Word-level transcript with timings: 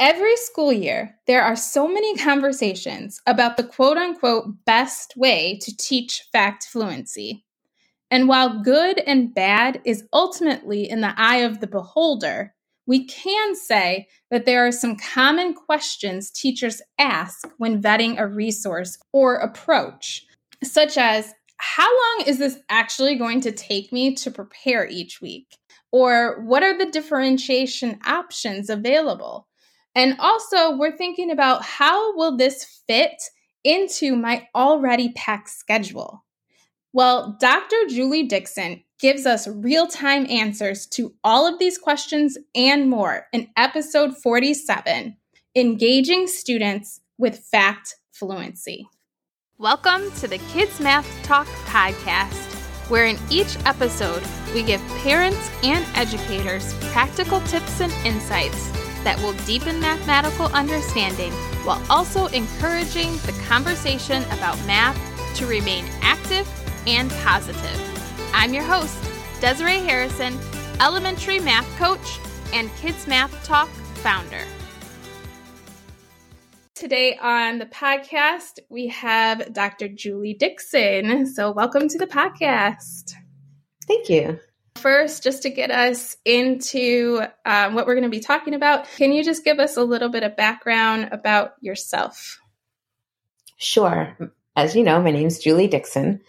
Every 0.00 0.36
school 0.36 0.72
year, 0.72 1.18
there 1.26 1.42
are 1.42 1.56
so 1.56 1.88
many 1.88 2.16
conversations 2.16 3.20
about 3.26 3.56
the 3.56 3.64
quote 3.64 3.96
unquote 3.96 4.64
best 4.64 5.14
way 5.16 5.58
to 5.60 5.76
teach 5.76 6.22
fact 6.30 6.62
fluency. 6.64 7.44
And 8.08 8.28
while 8.28 8.62
good 8.62 9.00
and 9.00 9.34
bad 9.34 9.80
is 9.84 10.04
ultimately 10.12 10.88
in 10.88 11.00
the 11.00 11.14
eye 11.16 11.38
of 11.38 11.58
the 11.58 11.66
beholder, 11.66 12.54
we 12.86 13.06
can 13.06 13.56
say 13.56 14.06
that 14.30 14.46
there 14.46 14.64
are 14.64 14.72
some 14.72 14.96
common 14.96 15.52
questions 15.52 16.30
teachers 16.30 16.80
ask 17.00 17.48
when 17.58 17.82
vetting 17.82 18.20
a 18.20 18.26
resource 18.28 18.96
or 19.12 19.34
approach, 19.34 20.24
such 20.62 20.96
as 20.96 21.34
How 21.56 21.88
long 21.88 22.28
is 22.28 22.38
this 22.38 22.60
actually 22.68 23.16
going 23.16 23.40
to 23.40 23.50
take 23.50 23.92
me 23.92 24.14
to 24.14 24.30
prepare 24.30 24.86
each 24.86 25.20
week? 25.20 25.56
Or 25.90 26.40
what 26.42 26.62
are 26.62 26.78
the 26.78 26.86
differentiation 26.86 27.98
options 28.06 28.70
available? 28.70 29.47
And 29.98 30.14
also, 30.20 30.76
we're 30.76 30.96
thinking 30.96 31.32
about 31.32 31.64
how 31.64 32.14
will 32.16 32.36
this 32.36 32.82
fit 32.86 33.20
into 33.64 34.14
my 34.14 34.46
already 34.54 35.12
packed 35.14 35.48
schedule? 35.48 36.24
Well, 36.92 37.36
Dr. 37.40 37.74
Juli 37.88 38.22
Dixon 38.22 38.84
gives 39.00 39.26
us 39.26 39.48
real 39.48 39.88
time 39.88 40.24
answers 40.30 40.86
to 40.90 41.14
all 41.24 41.52
of 41.52 41.58
these 41.58 41.78
questions 41.78 42.38
and 42.54 42.88
more 42.88 43.26
in 43.32 43.48
episode 43.56 44.16
47 44.16 45.16
Engaging 45.56 46.28
Students 46.28 47.00
with 47.18 47.40
Fact 47.50 47.96
Fluency. 48.12 48.86
Welcome 49.58 50.12
to 50.20 50.28
the 50.28 50.38
Kids 50.52 50.78
Math 50.78 51.08
Talk 51.24 51.48
podcast, 51.66 52.54
where 52.88 53.06
in 53.06 53.18
each 53.30 53.56
episode 53.66 54.22
we 54.54 54.62
give 54.62 54.80
parents 54.98 55.50
and 55.64 55.84
educators 55.96 56.72
practical 56.92 57.40
tips 57.40 57.80
and 57.80 57.92
insights 58.06 58.77
that 59.04 59.18
will 59.20 59.34
deepen 59.44 59.80
mathematical 59.80 60.46
understanding 60.46 61.32
while 61.64 61.82
also 61.90 62.26
encouraging 62.26 63.12
the 63.18 63.32
conversation 63.46 64.22
about 64.24 64.56
math 64.66 64.96
to 65.36 65.46
remain 65.46 65.84
active 66.02 66.48
and 66.86 67.10
positive. 67.22 68.30
I'm 68.32 68.52
your 68.54 68.64
host, 68.64 68.96
Desiree 69.40 69.78
Harrison, 69.78 70.38
elementary 70.80 71.40
math 71.40 71.68
coach 71.78 72.18
and 72.52 72.74
Kids 72.76 73.06
Math 73.06 73.44
Talk 73.44 73.68
founder. 74.02 74.44
Today 76.74 77.18
on 77.20 77.58
the 77.58 77.66
podcast, 77.66 78.60
we 78.68 78.86
have 78.86 79.52
Dr. 79.52 79.88
Juli 79.88 80.34
Dixon. 80.34 81.26
So, 81.26 81.50
welcome 81.50 81.88
to 81.88 81.98
the 81.98 82.06
podcast. 82.06 83.14
Thank 83.88 84.08
you. 84.08 84.38
First, 84.78 85.24
just 85.24 85.42
to 85.42 85.50
get 85.50 85.72
us 85.72 86.16
into 86.24 87.20
um, 87.44 87.74
what 87.74 87.86
we're 87.86 87.94
going 87.94 88.04
to 88.04 88.08
be 88.08 88.20
talking 88.20 88.54
about, 88.54 88.86
can 88.96 89.12
you 89.12 89.24
just 89.24 89.44
give 89.44 89.58
us 89.58 89.76
a 89.76 89.82
little 89.82 90.08
bit 90.08 90.22
of 90.22 90.36
background 90.36 91.08
about 91.10 91.54
yourself? 91.60 92.40
Sure. 93.56 94.16
As 94.54 94.76
you 94.76 94.84
know, 94.84 95.02
my 95.02 95.10
name 95.10 95.26
is 95.26 95.40
Juli 95.40 95.66
Dixon. 95.66 96.20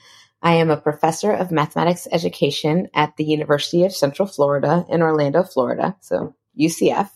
I 0.42 0.56
am 0.56 0.72
a 0.72 0.78
professor 0.78 1.32
of 1.32 1.52
mathematics 1.52 2.08
education 2.12 2.88
at 2.94 3.18
the 3.18 3.24
University 3.24 3.84
of 3.84 3.94
Central 3.94 4.28
Florida 4.28 4.86
in 4.90 5.04
Orlando, 5.04 5.44
Florida, 5.44 5.96
so 6.00 6.36
UCF. 6.60 7.10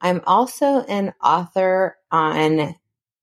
I'm 0.00 0.22
also 0.26 0.80
an 0.80 1.12
author 1.22 1.98
on 2.10 2.74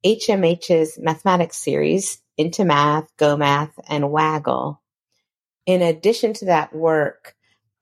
HMH's 0.05 0.97
mathematics 1.01 1.57
series, 1.57 2.19
Into 2.37 2.63
Math, 2.63 3.09
Go 3.17 3.35
Math, 3.35 3.77
and 3.89 4.09
Waggle. 4.09 4.81
In 5.65 5.81
addition 5.81 6.33
to 6.33 6.45
that 6.45 6.73
work, 6.73 7.35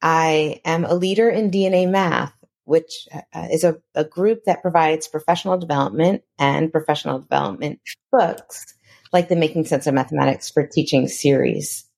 I 0.06 0.62
am 0.66 0.86
a 0.86 0.94
leader 0.94 1.32
in 1.32 1.50
DNA 1.50 1.90
Math, 1.90 2.32
which 2.66 3.08
uh, 3.12 3.48
is 3.52 3.64
a, 3.64 3.78
a 3.96 4.04
group 4.04 4.44
that 4.46 4.62
provides 4.62 5.08
professional 5.08 5.58
development 5.58 6.22
and 6.38 6.72
professional 6.72 7.18
development 7.18 7.80
books 8.12 8.76
like 9.12 9.30
the 9.30 9.36
Making 9.36 9.66
Sense 9.66 9.88
of 9.88 9.96
Mathematics 9.96 10.52
for 10.52 10.68
Teaching 10.68 11.08
series. 11.08 11.90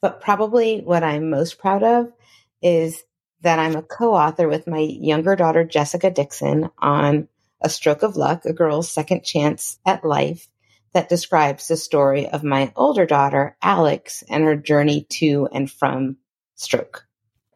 But 0.00 0.22
probably 0.22 0.80
what 0.80 1.02
I'm 1.02 1.28
most 1.28 1.58
proud 1.58 1.82
of 1.82 2.10
is 2.62 3.02
that 3.42 3.58
I'm 3.58 3.76
a 3.76 3.82
co 3.82 4.14
author 4.14 4.48
with 4.48 4.66
my 4.66 4.78
younger 4.78 5.36
daughter, 5.36 5.62
Jessica 5.62 6.10
Dixon, 6.10 6.70
on 6.78 7.28
A 7.60 7.68
Stroke 7.68 8.02
of 8.02 8.16
Luck, 8.16 8.46
a 8.46 8.54
girl's 8.54 8.90
second 8.90 9.22
chance 9.22 9.78
at 9.84 10.02
life, 10.02 10.48
that 10.94 11.10
describes 11.10 11.68
the 11.68 11.76
story 11.76 12.26
of 12.26 12.42
my 12.42 12.72
older 12.74 13.04
daughter, 13.04 13.54
Alex, 13.60 14.24
and 14.30 14.44
her 14.44 14.56
journey 14.56 15.06
to 15.10 15.46
and 15.52 15.70
from 15.70 16.16
stroke. 16.54 17.06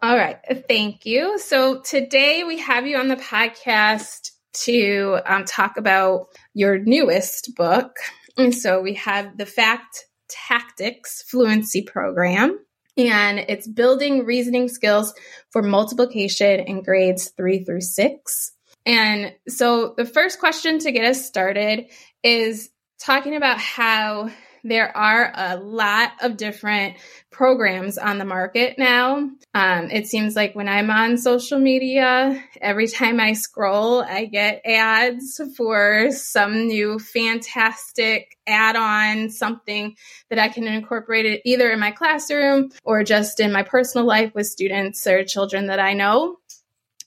All 0.04 0.18
right. 0.18 0.36
Thank 0.68 1.06
you. 1.06 1.38
So 1.38 1.80
today 1.80 2.44
we 2.44 2.58
have 2.58 2.86
you 2.86 2.98
on 2.98 3.08
the 3.08 3.16
podcast 3.16 4.32
to 4.64 5.18
um, 5.24 5.46
talk 5.46 5.78
about 5.78 6.26
your 6.52 6.78
newest 6.78 7.54
book. 7.56 7.96
And 8.36 8.54
so 8.54 8.82
we 8.82 8.92
have 8.96 9.38
the 9.38 9.46
Fact 9.46 10.04
Tactics 10.28 11.22
Fluency 11.22 11.80
Program, 11.80 12.58
and 12.98 13.38
it's 13.48 13.66
building 13.66 14.26
reasoning 14.26 14.68
skills 14.68 15.14
for 15.48 15.62
multiplication 15.62 16.60
in 16.60 16.82
grades 16.82 17.30
three 17.30 17.64
through 17.64 17.80
six. 17.80 18.52
And 18.84 19.32
so 19.48 19.94
the 19.96 20.04
first 20.04 20.38
question 20.38 20.80
to 20.80 20.92
get 20.92 21.06
us 21.06 21.24
started 21.24 21.86
is 22.22 22.68
talking 23.00 23.36
about 23.36 23.58
how 23.58 24.28
there 24.64 24.96
are 24.96 25.30
a 25.34 25.56
lot 25.56 26.12
of 26.22 26.38
different 26.38 26.96
programs 27.30 27.98
on 27.98 28.18
the 28.18 28.24
market 28.24 28.78
now. 28.78 29.16
Um, 29.52 29.90
it 29.90 30.06
seems 30.06 30.34
like 30.34 30.54
when 30.54 30.68
I'm 30.68 30.90
on 30.90 31.18
social 31.18 31.58
media, 31.58 32.42
every 32.60 32.88
time 32.88 33.20
I 33.20 33.34
scroll, 33.34 34.02
I 34.02 34.24
get 34.24 34.62
ads 34.64 35.40
for 35.56 36.10
some 36.10 36.66
new 36.66 36.98
fantastic 36.98 38.36
add 38.46 38.76
on, 38.76 39.30
something 39.30 39.96
that 40.30 40.38
I 40.38 40.48
can 40.48 40.66
incorporate 40.66 41.26
it 41.26 41.42
either 41.44 41.70
in 41.70 41.78
my 41.78 41.90
classroom 41.90 42.70
or 42.82 43.04
just 43.04 43.40
in 43.40 43.52
my 43.52 43.62
personal 43.62 44.06
life 44.06 44.34
with 44.34 44.46
students 44.46 45.06
or 45.06 45.24
children 45.24 45.66
that 45.66 45.78
I 45.78 45.92
know. 45.92 46.38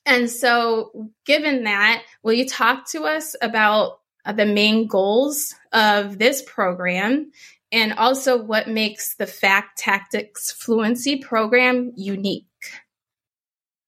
And 0.06 0.29
so, 0.29 1.09
given 1.25 1.66
that, 1.66 2.03
will 2.24 2.34
you 2.34 2.47
talk 2.47 2.89
to 2.91 3.03
us 3.03 3.35
about 3.41 4.00
the 4.33 4.45
main 4.45 4.88
goals 4.88 5.55
of 5.71 6.17
this 6.17 6.41
program 6.41 7.31
and 7.71 7.93
also 7.93 8.41
what 8.41 8.67
makes 8.67 9.15
the 9.15 9.27
Fact 9.27 9.77
Tactics 9.77 10.51
Fluency 10.51 11.17
program 11.17 11.91
unique. 11.95 12.45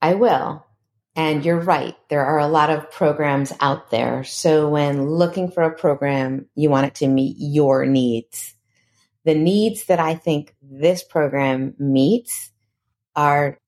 I 0.01 0.16
will. 0.16 0.66
And 1.16 1.44
you're 1.44 1.59
right. 1.59 1.95
There 2.09 2.25
are 2.25 2.39
a 2.39 2.47
lot 2.47 2.69
of 2.69 2.91
programs 2.91 3.51
out 3.59 3.91
there. 3.91 4.23
So 4.23 4.69
when 4.69 5.09
looking 5.09 5.51
for 5.51 5.63
a 5.63 5.75
program, 5.75 6.45
you 6.56 6.69
want 6.69 6.88
it 6.88 6.95
to 6.95 7.07
meet 7.07 7.35
your 7.38 7.85
needs. 7.85 8.56
The 9.25 9.35
needs 9.35 9.85
that 9.85 10.00
I 10.00 10.16
think 10.16 10.56
this 10.61 11.03
program 11.03 11.75
meets 11.77 12.51
are 13.16 13.59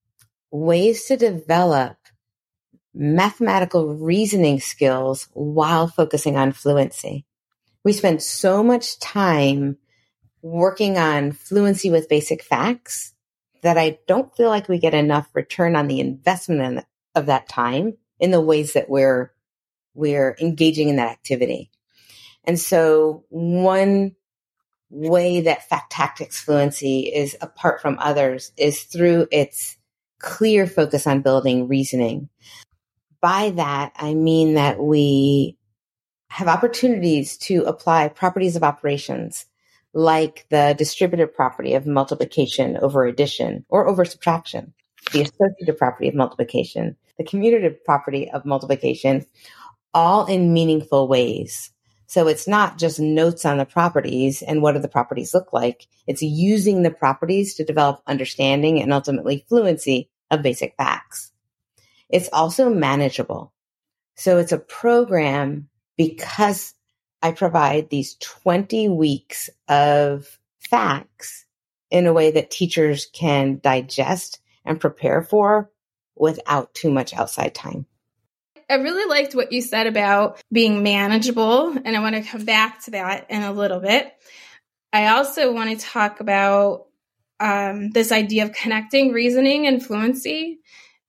ways 0.50 1.06
to 1.06 1.18
develop 1.18 1.98
mathematical 2.94 3.96
reasoning 3.96 4.60
skills 4.60 5.28
while 5.34 5.88
focusing 5.88 6.38
on 6.38 6.52
fluency. 6.52 7.26
We 7.84 7.94
spend 7.94 8.22
so 8.22 8.64
much 8.64 9.00
time 9.00 9.78
working 10.42 10.98
on 10.98 11.32
fluency 11.32 11.90
with 11.90 12.10
basic 12.10 12.44
facts 12.44 13.14
that 13.62 13.78
I 13.78 14.00
don't 14.08 14.36
feel 14.36 14.50
like 14.50 14.68
we 14.68 14.80
get 14.80 14.94
enough 14.94 15.30
return 15.34 15.76
on 15.76 15.88
the 15.88 16.00
investment 16.00 16.86
of 17.16 17.28
that 17.28 17.48
time 17.48 17.98
in 18.20 18.32
the 18.32 18.42
ways 18.42 18.74
that 18.74 18.90
we're 18.90 19.34
we're 19.94 20.38
engaging 20.40 20.90
in 20.90 20.96
that 20.96 21.12
activity. 21.12 21.70
And 22.46 22.60
so 22.60 23.26
one 23.30 24.16
way 24.90 25.42
that 25.42 25.68
fact 25.68 25.92
tactics 25.92 26.40
fluency 26.40 27.02
is 27.02 27.36
apart 27.42 27.82
from 27.82 27.98
others 28.00 28.52
is 28.58 28.84
through 28.84 29.28
its 29.32 29.78
clear 30.20 30.68
focus 30.68 31.08
on 31.08 31.22
building 31.22 31.68
reasoning 31.68 32.30
by 33.22 33.52
that, 33.52 33.94
I 33.96 34.14
mean 34.14 34.56
that 34.56 34.80
we 34.80 35.58
have 36.30 36.48
opportunities 36.48 37.38
to 37.38 37.64
apply 37.64 38.08
properties 38.10 38.56
of 38.56 38.64
operations 38.64 39.46
like 39.94 40.46
the 40.50 40.74
distributive 40.78 41.34
property 41.34 41.74
of 41.74 41.86
multiplication 41.86 42.78
over 42.78 43.06
addition 43.06 43.66
or 43.70 43.88
over 43.88 44.06
subtraction, 44.06 44.74
the 45.12 45.22
associative 45.22 45.78
property 45.78 46.08
of 46.08 46.16
multiplication, 46.16 46.96
the 47.18 47.24
commutative 47.26 47.84
property 47.84 48.30
of 48.32 48.46
multiplication, 48.46 49.26
all 49.94 50.26
in 50.26 50.54
meaningful 50.54 51.08
ways. 51.08 51.72
So 52.08 52.28
it's 52.28 52.48
not 52.48 52.78
just 52.78 53.00
notes 53.00 53.46
on 53.46 53.58
the 53.58 53.66
properties 53.66 54.42
and 54.42 54.62
what 54.62 54.74
do 54.74 54.80
the 54.80 54.88
properties 54.88 55.34
look 55.34 55.54
like. 55.54 55.88
It's 56.08 56.22
using 56.22 56.84
the 56.84 56.92
properties 56.92 57.56
to 57.56 57.64
develop 57.64 58.02
understanding 58.08 58.82
and 58.82 58.92
ultimately 58.92 59.46
fluency 59.48 60.10
of 60.30 60.42
basic 60.42 60.76
facts. 60.78 61.31
It's 62.12 62.30
also 62.32 62.70
manageable. 62.70 63.54
So 64.16 64.38
it's 64.38 64.52
a 64.52 64.58
program 64.58 65.70
because 65.98 66.74
I 67.22 67.32
provide 67.32 67.90
these 67.90 68.16
20 68.16 68.90
weeks 68.90 69.50
of 69.68 70.40
facts 70.60 71.46
in 71.90 72.08
a 72.08 72.14
way 72.14 72.32
that 72.32 72.52
teachers 72.52 73.08
can 73.14 73.60
digest 73.62 74.40
and 74.66 74.80
prepare 74.80 75.22
for 75.22 75.72
without 76.16 76.74
too 76.74 76.92
much 76.92 77.14
outside 77.14 77.54
time. 77.54 77.86
I 78.70 78.76
really 78.76 79.10
liked 79.10 79.36
what 79.36 79.52
you 79.52 79.62
said 79.62 79.88
about 79.88 80.42
being 80.52 80.82
manageable, 80.82 81.76
and 81.84 81.96
I 81.96 82.00
want 82.00 82.16
to 82.16 82.22
come 82.22 82.46
back 82.46 82.86
to 82.86 82.92
that 82.92 83.30
in 83.30 83.42
a 83.42 83.52
little 83.52 83.82
bit. 83.82 84.14
I 84.94 85.08
also 85.08 85.52
want 85.52 85.78
to 85.78 85.86
talk 85.86 86.22
about 86.22 86.86
um, 87.42 87.90
this 87.90 88.12
idea 88.12 88.46
of 88.46 88.54
connecting 88.54 89.12
reasoning 89.12 89.68
and 89.68 89.84
fluency. 89.84 90.60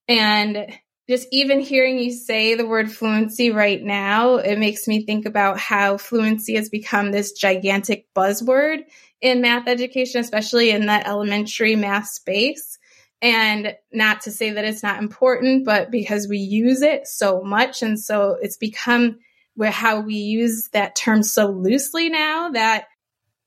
And 0.07 0.67
just 1.09 1.27
even 1.31 1.59
hearing 1.59 1.99
you 1.99 2.11
say 2.11 2.55
the 2.55 2.65
word 2.65 2.91
fluency 2.91 3.51
right 3.51 3.81
now, 3.81 4.35
it 4.35 4.57
makes 4.57 4.87
me 4.87 5.05
think 5.05 5.25
about 5.25 5.59
how 5.59 5.97
fluency 5.97 6.55
has 6.55 6.69
become 6.69 7.11
this 7.11 7.33
gigantic 7.33 8.05
buzzword 8.13 8.83
in 9.19 9.41
math 9.41 9.67
education, 9.67 10.21
especially 10.21 10.69
in 10.71 10.85
the 10.85 11.07
elementary 11.07 11.75
math 11.75 12.07
space. 12.07 12.77
And 13.21 13.75
not 13.91 14.21
to 14.21 14.31
say 14.31 14.51
that 14.51 14.65
it's 14.65 14.83
not 14.83 15.01
important, 15.01 15.65
but 15.65 15.91
because 15.91 16.27
we 16.27 16.39
use 16.39 16.81
it 16.81 17.07
so 17.07 17.41
much. 17.41 17.81
And 17.81 17.99
so 17.99 18.37
it's 18.41 18.57
become 18.57 19.19
where 19.55 19.71
how 19.71 20.01
we 20.01 20.15
use 20.15 20.69
that 20.73 20.95
term 20.95 21.23
so 21.23 21.47
loosely 21.47 22.09
now 22.09 22.49
that 22.49 22.85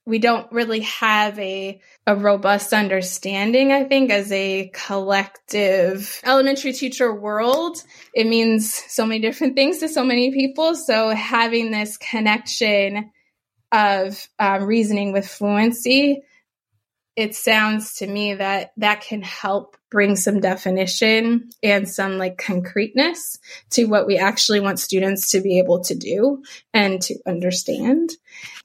we 0.06 0.20
don't 0.20 0.50
really 0.52 0.80
have 0.80 1.36
a, 1.38 1.80
a 2.06 2.14
robust 2.14 2.72
understanding, 2.72 3.72
I 3.72 3.84
think, 3.84 4.12
as 4.12 4.30
a 4.30 4.70
collective 4.72 6.20
elementary 6.24 6.72
teacher 6.72 7.12
world. 7.12 7.82
It 8.14 8.28
means 8.28 8.72
so 8.72 9.04
many 9.04 9.20
different 9.20 9.56
things 9.56 9.78
to 9.78 9.88
so 9.88 10.04
many 10.04 10.32
people. 10.32 10.76
So 10.76 11.10
having 11.10 11.72
this 11.72 11.96
connection 11.96 13.10
of 13.72 14.28
um, 14.38 14.62
reasoning 14.62 15.12
with 15.12 15.26
fluency, 15.26 16.22
it 17.16 17.34
sounds 17.34 17.96
to 17.96 18.06
me 18.06 18.34
that 18.34 18.72
that 18.76 19.00
can 19.00 19.22
help 19.22 19.76
bring 19.96 20.14
some 20.14 20.40
definition 20.40 21.48
and 21.62 21.88
some 21.88 22.18
like 22.18 22.36
concreteness 22.36 23.38
to 23.70 23.86
what 23.86 24.06
we 24.06 24.18
actually 24.18 24.60
want 24.60 24.78
students 24.78 25.30
to 25.30 25.40
be 25.40 25.58
able 25.58 25.80
to 25.80 25.94
do 25.94 26.42
and 26.74 27.00
to 27.00 27.14
understand. 27.26 28.10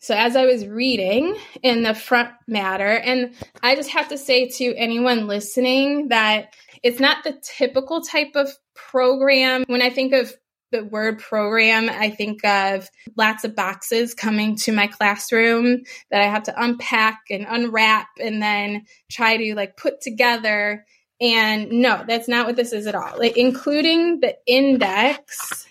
So 0.02 0.14
as 0.14 0.36
I 0.36 0.46
was 0.46 0.68
reading 0.68 1.38
in 1.64 1.84
the 1.84 1.94
front 1.94 2.32
matter, 2.50 2.98
and 2.98 3.34
I 3.64 3.76
just 3.76 3.92
have 3.92 4.10
to 4.10 4.18
say 4.18 4.50
to 4.50 4.76
anyone 4.76 5.28
listening 5.28 6.10
that 6.10 6.54
it's 6.84 7.00
not 7.00 7.24
the 7.24 7.42
typical 7.42 8.02
type 8.02 8.36
of 8.36 8.50
program. 8.76 9.64
When 9.68 9.82
I 9.82 9.90
think 9.90 10.12
of 10.12 10.34
the 10.74 10.84
word 10.84 11.20
program, 11.20 11.90
I 11.90 12.10
think 12.10 12.44
of 12.44 12.90
lots 13.16 13.46
of 13.46 13.56
boxes 13.56 14.14
coming 14.14 14.58
to 14.58 14.74
my 14.74 14.88
classroom 14.88 15.84
that 16.10 16.22
I 16.22 16.26
have 16.26 16.44
to 16.44 16.62
unpack 16.62 17.22
and 17.30 17.46
unwrap 17.48 18.10
and 18.20 18.44
then 18.44 18.84
try 19.10 19.38
to 19.38 19.56
like 19.56 19.78
put 19.78 20.02
together. 20.02 20.86
And 21.22 21.72
no, 21.72 22.04
that's 22.08 22.28
not 22.28 22.48
what 22.48 22.56
this 22.56 22.74
is 22.74 22.88
at 22.88 22.96
all. 22.96 23.18
Like 23.18 23.38
including 23.38 24.20
the 24.22 24.36
index, 24.48 25.68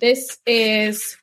this 0.00 0.38
is 0.46 1.16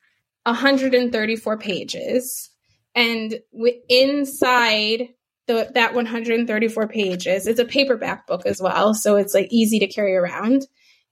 134 0.44 1.58
pages. 1.58 2.50
And 2.94 3.40
inside 3.88 5.08
the, 5.48 5.70
that 5.74 5.94
134 5.94 6.88
pages, 6.88 7.48
it's 7.48 7.58
a 7.58 7.64
paperback 7.64 8.28
book 8.28 8.46
as 8.46 8.62
well. 8.62 8.94
So 8.94 9.16
it's 9.16 9.34
like 9.34 9.48
easy 9.50 9.80
to 9.80 9.88
carry 9.88 10.14
around. 10.14 10.66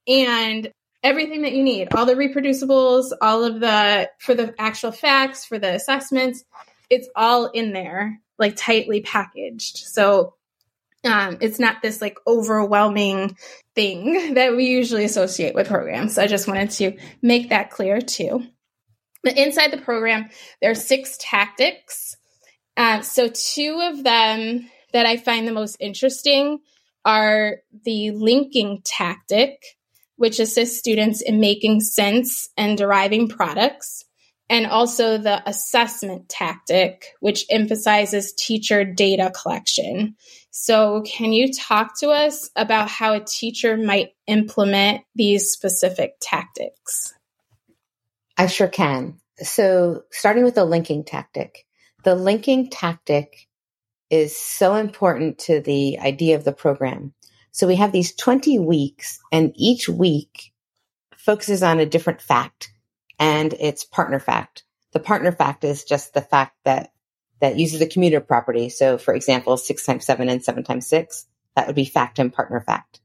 And 0.07 0.71
everything 1.03 1.43
that 1.43 1.53
you 1.53 1.65
need, 1.65 1.93
all 1.95 2.07
the 2.07 2.15
reproducibles, 2.15 3.13
all 3.21 3.43
of 3.43 3.59
the, 3.59 4.09
for 4.21 4.35
the 4.35 4.55
actual 4.59 4.93
facts, 4.93 5.45
for 5.45 5.59
the 5.59 5.75
assessments, 5.75 6.45
it's 6.89 7.09
all 7.17 7.47
in 7.47 7.73
there, 7.73 8.21
like 8.39 8.55
tightly 8.57 9.01
packaged. 9.01 9.79
So 9.79 10.35
um, 11.05 11.39
it's 11.41 11.59
not 11.59 11.83
this 11.83 12.01
like 12.01 12.19
overwhelming 12.27 13.37
thing 13.75 14.35
that 14.35 14.57
we 14.57 14.67
usually 14.67 15.05
associate 15.05 15.55
with 15.55 15.69
programs. 15.69 16.15
So 16.15 16.23
I 16.23 16.27
just 16.27 16.49
wanted 16.49 16.71
to 16.73 16.97
make 17.23 17.51
that 17.51 17.71
clear 17.71 18.01
too. 18.01 18.45
But 19.23 19.37
inside 19.37 19.71
the 19.71 19.79
program, 19.79 20.31
there 20.61 20.71
are 20.71 20.75
six 20.75 21.19
tactics. 21.21 22.17
Uh, 22.77 23.03
so, 23.03 23.29
two 23.29 23.81
of 23.83 24.03
them 24.03 24.71
that 24.93 25.05
I 25.05 25.19
find 25.19 25.47
the 25.47 25.53
most 25.53 25.77
interesting 25.79 26.61
are 27.05 27.59
the 27.85 28.13
linking 28.13 28.81
tactic, 28.85 29.61
which 30.17 30.39
assists 30.39 30.79
students 30.79 31.21
in 31.21 31.41
making 31.41 31.81
sense 31.81 32.49
and 32.57 32.79
deriving 32.79 33.29
products, 33.29 34.05
and 34.49 34.67
also 34.67 35.19
the 35.19 35.43
assessment 35.47 36.29
tactic, 36.29 37.09
which 37.21 37.45
emphasizes 37.51 38.33
teacher 38.33 38.85
data 38.85 39.31
collection. 39.31 40.17
So, 40.51 41.03
can 41.03 41.33
you 41.33 41.53
talk 41.53 41.99
to 42.01 42.11
us 42.11 42.51
about 42.57 42.89
how 42.89 43.15
a 43.15 43.25
teacher 43.25 43.77
might 43.77 44.11
implement 44.27 45.03
these 45.15 45.51
specific 45.51 46.15
tactics? 46.21 47.15
I 48.37 48.47
sure 48.47 48.69
can. 48.69 49.21
So, 49.39 50.03
starting 50.11 50.43
with 50.43 50.57
the 50.57 50.65
linking 50.65 51.05
tactic, 51.05 51.67
the 52.03 52.17
linking 52.17 52.69
tactic 52.69 53.49
is 54.11 54.37
so 54.37 54.75
important 54.75 55.39
to 55.39 55.61
the 55.61 56.01
idea 56.01 56.35
of 56.35 56.45
the 56.45 56.53
program. 56.53 57.15
So, 57.53 57.69
we 57.69 57.77
have 57.77 57.93
these 57.93 58.15
20 58.17 58.59
weeks, 58.59 59.21
and 59.31 59.53
each 59.55 59.89
week 59.89 60.53
focuses 61.17 61.63
on 61.63 61.79
a 61.79 61.87
different 61.87 62.21
fact, 62.21 62.73
and 63.21 63.55
it's 63.61 63.85
partner 63.85 64.19
fact. 64.19 64.65
The 64.93 65.01
partner 65.01 65.31
fact 65.31 65.63
is 65.63 65.85
just 65.85 66.13
the 66.13 66.23
fact 66.23 66.57
that 66.65 66.91
that 67.41 67.59
uses 67.59 67.81
a 67.81 67.87
commutative 67.87 68.27
property. 68.27 68.69
So, 68.69 68.99
for 68.99 69.15
example, 69.15 69.57
six 69.57 69.85
times 69.85 70.05
seven 70.05 70.29
and 70.29 70.43
seven 70.43 70.65
times 70.65 70.87
six, 70.87 71.27
that 71.57 71.67
would 71.67 71.77
be 71.77 71.85
fact 71.85 72.19
and 72.19 72.33
partner 72.33 72.61
fact. 72.61 73.01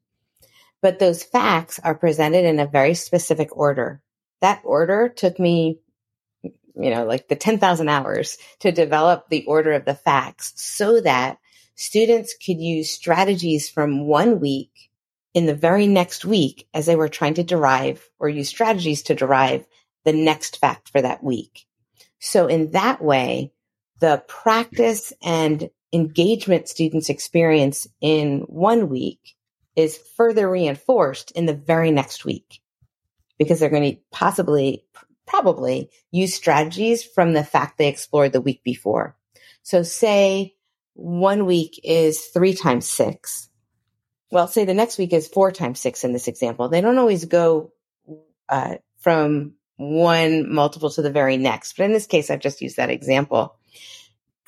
But 0.82 1.00
those 1.00 1.24
facts 1.24 1.80
are 1.84 1.96
presented 1.96 2.46
in 2.46 2.60
a 2.60 2.68
very 2.68 2.94
specific 2.94 3.56
order 3.56 4.02
that 4.42 4.62
order 4.64 5.10
took 5.10 5.40
me, 5.40 5.80
you 6.44 6.90
know, 6.92 7.06
like 7.06 7.28
the 7.28 7.36
10,000 7.36 7.90
hours 7.90 8.38
to 8.60 8.72
develop 8.72 9.30
the 9.30 9.46
order 9.46 9.74
of 9.74 9.86
the 9.86 9.96
facts 9.96 10.54
so 10.56 11.02
that 11.02 11.40
students 11.76 12.36
could 12.36 12.60
use 12.60 12.92
strategies 12.92 13.70
from 13.70 14.06
one 14.06 14.40
week 14.40 14.72
in 15.34 15.46
the 15.46 15.56
very 15.56 15.88
next 15.88 16.26
week 16.26 16.68
as 16.74 16.86
they 16.86 16.96
were 16.96 17.10
trying 17.10 17.34
to 17.36 17.44
derive 17.44 18.08
or 18.20 18.30
use 18.30 18.50
strategies 18.50 19.04
to 19.04 19.16
derive 19.16 19.66
the 20.04 20.14
next 20.14 20.58
fact 20.58 20.90
for 20.90 21.02
that 21.02 21.24
week. 21.24 21.66
So 22.20 22.48
in 22.48 22.72
that 22.72 23.04
way, 23.04 23.52
the 24.00 24.24
practice 24.28 25.14
and 25.24 25.70
engagement 25.94 26.68
students 26.68 27.10
experience 27.10 27.88
in 28.02 28.42
one 28.42 28.90
week 28.90 29.36
is 29.76 30.00
further 30.18 30.50
reinforced 30.50 31.32
in 31.32 31.46
the 31.46 31.54
very 31.54 31.92
next 31.92 32.26
week 32.26 32.62
because 33.38 33.60
they're 33.60 33.70
going 33.70 33.96
to 33.96 34.02
possibly, 34.12 34.86
probably 35.26 35.90
use 36.12 36.34
strategies 36.34 37.04
from 37.04 37.34
the 37.34 37.44
fact 37.44 37.78
they 37.78 37.88
explored 37.88 38.34
the 38.34 38.42
week 38.42 38.64
before. 38.64 39.16
So 39.64 39.84
say 39.84 40.56
one 40.94 41.46
week 41.46 41.80
is 41.84 42.26
three 42.26 42.54
times 42.54 42.88
six. 42.88 43.50
Well, 44.32 44.48
say 44.48 44.66
the 44.66 44.74
next 44.74 44.98
week 44.98 45.14
is 45.14 45.28
four 45.28 45.52
times 45.52 45.80
six 45.80 46.04
in 46.04 46.14
this 46.14 46.28
example. 46.28 46.70
They 46.70 46.82
don't 46.82 46.98
always 46.98 47.26
go 47.26 47.72
uh, 48.50 48.76
from 49.00 49.54
one 49.78 50.54
multiple 50.54 50.90
to 50.92 51.02
the 51.02 51.12
very 51.12 51.38
next. 51.38 51.78
But 51.78 51.86
in 51.86 51.94
this 51.94 52.08
case, 52.08 52.30
I've 52.30 52.40
just 52.40 52.62
used 52.62 52.78
that 52.78 52.90
example. 52.90 53.56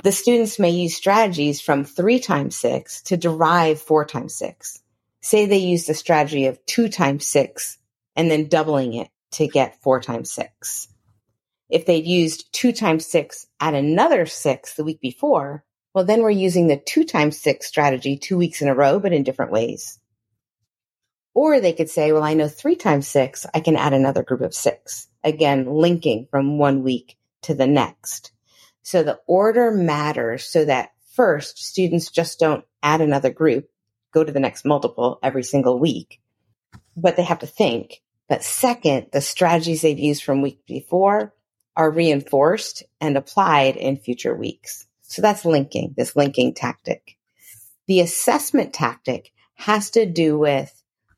The 0.03 0.11
students 0.11 0.59
may 0.59 0.69
use 0.69 0.95
strategies 0.95 1.59
from 1.59 1.83
three 1.83 2.19
times 2.19 2.55
six 2.55 3.01
to 3.03 3.17
derive 3.17 3.81
four 3.81 4.05
times 4.05 4.35
six. 4.35 4.81
Say 5.21 5.45
they 5.45 5.57
use 5.57 5.85
the 5.85 5.93
strategy 5.93 6.45
of 6.45 6.63
two 6.65 6.87
times 6.87 7.25
six 7.25 7.77
and 8.15 8.29
then 8.29 8.47
doubling 8.47 8.93
it 8.93 9.09
to 9.31 9.47
get 9.47 9.81
four 9.81 9.99
times 9.99 10.31
six. 10.31 10.87
If 11.69 11.85
they'd 11.85 12.05
used 12.05 12.53
two 12.53 12.71
times 12.71 13.05
six 13.05 13.47
at 13.59 13.73
another 13.73 14.25
six 14.25 14.75
the 14.75 14.83
week 14.83 15.01
before, 15.01 15.65
well, 15.93 16.05
then 16.05 16.21
we're 16.21 16.29
using 16.29 16.67
the 16.67 16.77
two 16.77 17.03
times 17.03 17.41
six 17.41 17.67
strategy 17.67 18.17
two 18.17 18.37
weeks 18.37 18.61
in 18.61 18.69
a 18.69 18.75
row, 18.75 18.99
but 18.99 19.13
in 19.13 19.23
different 19.23 19.51
ways. 19.51 19.99
Or 21.33 21.59
they 21.59 21.73
could 21.73 21.89
say, 21.89 22.11
well, 22.11 22.23
I 22.23 22.35
know 22.35 22.47
three 22.47 22.75
times 22.75 23.07
six, 23.07 23.45
I 23.53 23.59
can 23.59 23.75
add 23.75 23.93
another 23.93 24.23
group 24.23 24.41
of 24.41 24.53
six. 24.53 25.07
Again, 25.27 25.65
linking 25.65 26.27
from 26.31 26.57
one 26.57 26.83
week 26.83 27.17
to 27.43 27.53
the 27.53 27.67
next. 27.67 28.31
So 28.83 29.03
the 29.03 29.19
order 29.27 29.71
matters 29.71 30.45
so 30.45 30.65
that 30.65 30.91
first 31.13 31.63
students 31.63 32.09
just 32.09 32.39
don't 32.39 32.65
add 32.81 33.01
another 33.01 33.29
group, 33.29 33.69
go 34.13 34.23
to 34.23 34.31
the 34.31 34.39
next 34.39 34.65
multiple 34.65 35.19
every 35.21 35.43
single 35.43 35.79
week, 35.79 36.21
but 36.95 37.15
they 37.15 37.23
have 37.23 37.39
to 37.39 37.47
think 37.47 38.01
but 38.27 38.43
second, 38.43 39.07
the 39.11 39.21
strategies 39.21 39.81
they've 39.81 39.97
used 39.97 40.23
from 40.23 40.41
week 40.41 40.65
before 40.65 41.33
are 41.75 41.91
reinforced 41.91 42.83
and 42.99 43.17
applied 43.17 43.77
in 43.77 43.97
future 43.97 44.35
weeks. 44.35 44.85
So 45.03 45.21
that's 45.21 45.45
linking, 45.45 45.93
this 45.95 46.15
linking 46.15 46.53
tactic. 46.53 47.17
The 47.87 48.01
assessment 48.01 48.73
tactic 48.73 49.31
has 49.53 49.91
to 49.91 50.05
do 50.05 50.37
with 50.37 50.73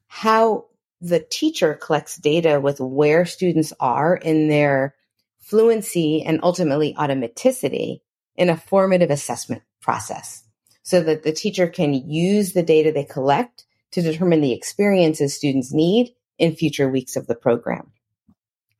how 0.07 0.65
the 1.01 1.19
teacher 1.19 1.75
collects 1.75 2.17
data 2.17 2.59
with 2.59 2.79
where 2.79 3.25
students 3.25 3.73
are 3.79 4.15
in 4.15 4.47
their 4.49 4.95
fluency 5.39 6.23
and 6.23 6.39
ultimately 6.43 6.93
automaticity 6.95 8.01
in 8.35 8.49
a 8.49 8.57
formative 8.57 9.09
assessment 9.09 9.63
process 9.81 10.43
so 10.83 11.01
that 11.01 11.23
the 11.23 11.31
teacher 11.31 11.67
can 11.67 11.93
use 11.93 12.53
the 12.53 12.63
data 12.63 12.91
they 12.91 13.03
collect 13.03 13.65
to 13.91 14.01
determine 14.01 14.41
the 14.41 14.53
experiences 14.53 15.35
students 15.35 15.73
need 15.73 16.13
in 16.37 16.55
future 16.55 16.89
weeks 16.89 17.15
of 17.15 17.27
the 17.27 17.35
program. 17.35 17.91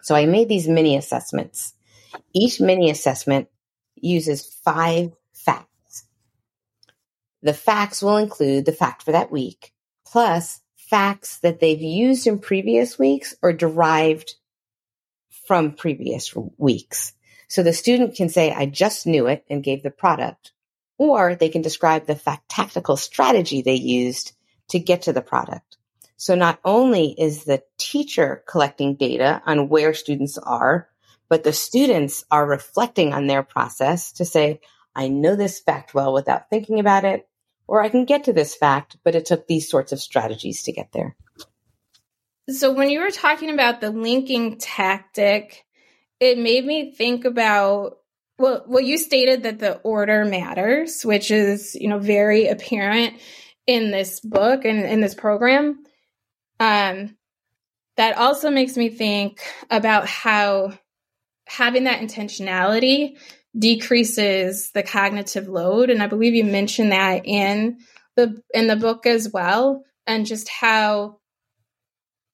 So 0.02 0.16
I 0.16 0.26
made 0.26 0.50
these 0.50 0.68
mini 0.68 0.96
assessments. 0.96 1.74
Each 2.34 2.60
mini 2.60 2.90
assessment 2.90 3.48
uses 3.96 4.46
five 4.64 5.12
facts. 5.34 6.06
The 7.42 7.54
facts 7.54 8.02
will 8.02 8.18
include 8.18 8.66
the 8.66 8.72
fact 8.72 9.04
for 9.04 9.12
that 9.12 9.32
week, 9.32 9.74
plus 10.06 10.62
facts 10.90 11.38
that 11.40 11.60
they've 11.60 11.82
used 11.82 12.26
in 12.26 12.40
previous 12.40 12.98
weeks 12.98 13.36
or 13.42 13.54
derived 13.54 14.34
from 15.46 15.74
previous 15.74 16.36
weeks. 16.58 17.14
So 17.48 17.64
the 17.64 17.74
student 17.74 18.16
can 18.16 18.30
say, 18.30 18.52
I 18.52 18.66
just 18.66 19.08
knew 19.08 19.28
it 19.28 19.46
and 19.50 19.64
gave 19.64 19.84
the 19.84 19.92
product, 19.92 20.52
or 20.98 21.36
they 21.36 21.50
can 21.50 21.62
describe 21.62 22.06
the 22.06 22.16
fact 22.16 22.50
tactical 22.50 22.98
strategy 22.98 23.62
they 23.62 23.76
used 23.76 24.34
to 24.70 24.80
get 24.80 25.04
to 25.04 25.14
the 25.14 25.22
product. 25.22 25.78
So 26.18 26.36
not 26.36 26.60
only 26.66 27.16
is 27.18 27.44
the 27.44 27.64
teacher 27.78 28.44
collecting 28.48 28.96
data 28.96 29.42
on 29.46 29.70
where 29.70 29.94
students 29.94 30.38
are, 30.38 30.90
but 31.30 31.44
the 31.44 31.54
students 31.54 32.26
are 32.30 32.46
reflecting 32.46 33.14
on 33.14 33.28
their 33.28 33.44
process 33.44 34.12
to 34.14 34.26
say, 34.26 34.60
I 34.96 35.08
know 35.08 35.36
this 35.36 35.60
fact 35.60 35.94
well 35.94 36.12
without 36.12 36.50
thinking 36.50 36.80
about 36.80 37.06
it, 37.06 37.29
or 37.70 37.84
I 37.84 37.90
can 37.90 38.06
get 38.06 38.24
to 38.24 38.34
this 38.34 38.56
fact, 38.56 38.98
but 39.04 39.14
it 39.14 39.26
took 39.26 39.46
these 39.48 39.70
sorts 39.70 39.92
of 39.92 40.02
strategies 40.02 40.64
to 40.64 40.72
get 40.72 40.92
there. 40.92 41.16
So 42.50 42.74
when 42.74 42.90
you 42.90 43.02
were 43.02 43.12
talking 43.12 43.52
about 43.52 43.80
the 43.80 43.92
linking 43.92 44.58
tactic, 44.58 45.66
it 46.20 46.40
made 46.40 46.66
me 46.66 46.92
think 46.92 47.26
about 47.26 47.98
well 48.40 48.64
well 48.68 48.84
you 48.84 48.98
stated 48.98 49.44
that 49.44 49.60
the 49.60 49.78
order 49.78 50.26
matters, 50.26 51.04
which 51.04 51.30
is, 51.30 51.76
you 51.76 51.88
know, 51.88 52.00
very 52.00 52.48
apparent 52.48 53.20
in 53.68 53.92
this 53.92 54.20
book 54.20 54.66
and 54.66 54.80
in 54.80 55.00
this 55.00 55.14
program. 55.14 55.84
Um 56.60 57.16
that 57.98 58.18
also 58.18 58.50
makes 58.50 58.78
me 58.78 58.90
think 58.90 59.42
about 59.70 60.08
how 60.08 60.74
having 61.48 61.84
that 61.84 62.02
intentionality 62.02 63.18
decreases 63.58 64.72
the 64.72 64.84
cognitive 64.84 65.48
load. 65.48 65.90
And 65.90 66.04
i 66.04 66.08
believe 66.08 66.34
you 66.34 66.44
mentioned 66.44 66.92
that 66.92 67.26
in 67.26 67.78
the 68.16 68.42
in 68.54 68.68
the 68.68 68.76
book 68.76 69.06
as 69.06 69.30
well. 69.32 69.84
And 70.06 70.26
just 70.26 70.50
how 70.50 71.20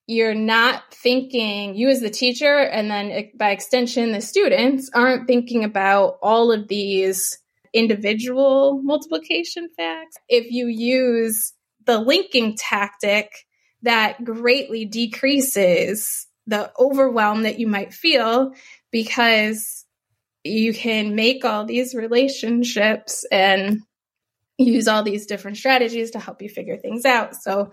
you're 0.07 0.35
not 0.35 0.93
thinking 0.93 1.75
you 1.75 1.89
as 1.89 1.99
the 1.99 2.09
teacher 2.09 2.57
and 2.57 2.91
then 2.91 3.31
by 3.35 3.49
extension 3.49 4.11
the 4.11 4.21
students 4.21 4.89
aren't 4.93 5.25
thinking 5.25 5.63
about 5.63 6.17
all 6.21 6.51
of 6.51 6.67
these 6.67 7.39
individual 7.73 8.81
multiplication 8.83 9.67
facts. 9.75 10.15
If 10.29 10.51
you 10.51 10.67
use 10.67 11.53
the 11.85 11.99
linking 11.99 12.55
tactic 12.55 13.31
that 13.81 14.23
greatly 14.23 14.85
decreases 14.85 16.27
the 16.47 16.71
overwhelm 16.79 17.43
that 17.43 17.59
you 17.59 17.67
might 17.67 17.93
feel 17.93 18.53
because 18.91 19.84
you 20.45 20.73
can 20.73 21.15
make 21.15 21.43
all 21.43 21.65
these 21.65 21.95
relationships 21.95 23.25
and 23.31 23.81
use 24.57 24.87
all 24.87 25.03
these 25.03 25.25
different 25.25 25.57
strategies 25.57 26.11
to 26.11 26.19
help 26.19 26.41
you 26.41 26.49
figure 26.49 26.77
things 26.77 27.05
out. 27.05 27.35
So 27.35 27.71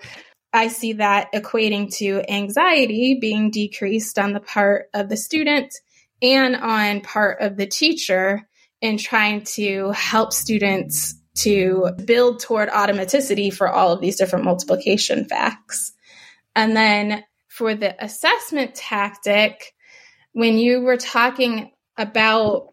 I 0.53 0.69
see 0.69 0.95
that 0.95 1.33
equating 1.33 1.95
to 1.97 2.23
anxiety 2.29 3.19
being 3.21 3.51
decreased 3.51 4.19
on 4.19 4.33
the 4.33 4.41
part 4.41 4.89
of 4.93 5.09
the 5.09 5.17
student 5.17 5.75
and 6.21 6.57
on 6.57 7.01
part 7.01 7.41
of 7.41 7.57
the 7.57 7.67
teacher 7.67 8.49
in 8.81 8.99
trying 8.99 9.43
to 9.43 9.91
help 9.93 10.33
students 10.33 11.15
to 11.35 11.91
build 12.05 12.41
toward 12.41 12.69
automaticity 12.69 13.53
for 13.53 13.69
all 13.69 13.93
of 13.93 14.01
these 14.01 14.17
different 14.17 14.45
multiplication 14.45 15.25
facts. 15.25 15.93
And 16.55 16.77
then 16.77 17.25
for 17.49 17.75
the 17.75 18.03
assessment 18.03 18.75
tactic, 18.75 19.75
when 20.33 20.59
you 20.59 20.81
were 20.81 20.97
talking 20.97 21.72
about 21.97 22.69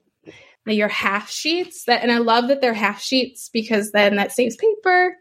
your 0.66 0.88
half 0.88 1.32
sheets 1.32 1.86
that 1.86 2.04
and 2.04 2.12
I 2.12 2.20
love 2.20 2.50
that 2.50 2.62
they're 2.62 2.74
half 2.74 3.02
sheets 3.02 3.50
because 3.52 3.92
then 3.92 4.18
that 4.18 4.32
saves 4.32 4.56
paper 4.56 5.16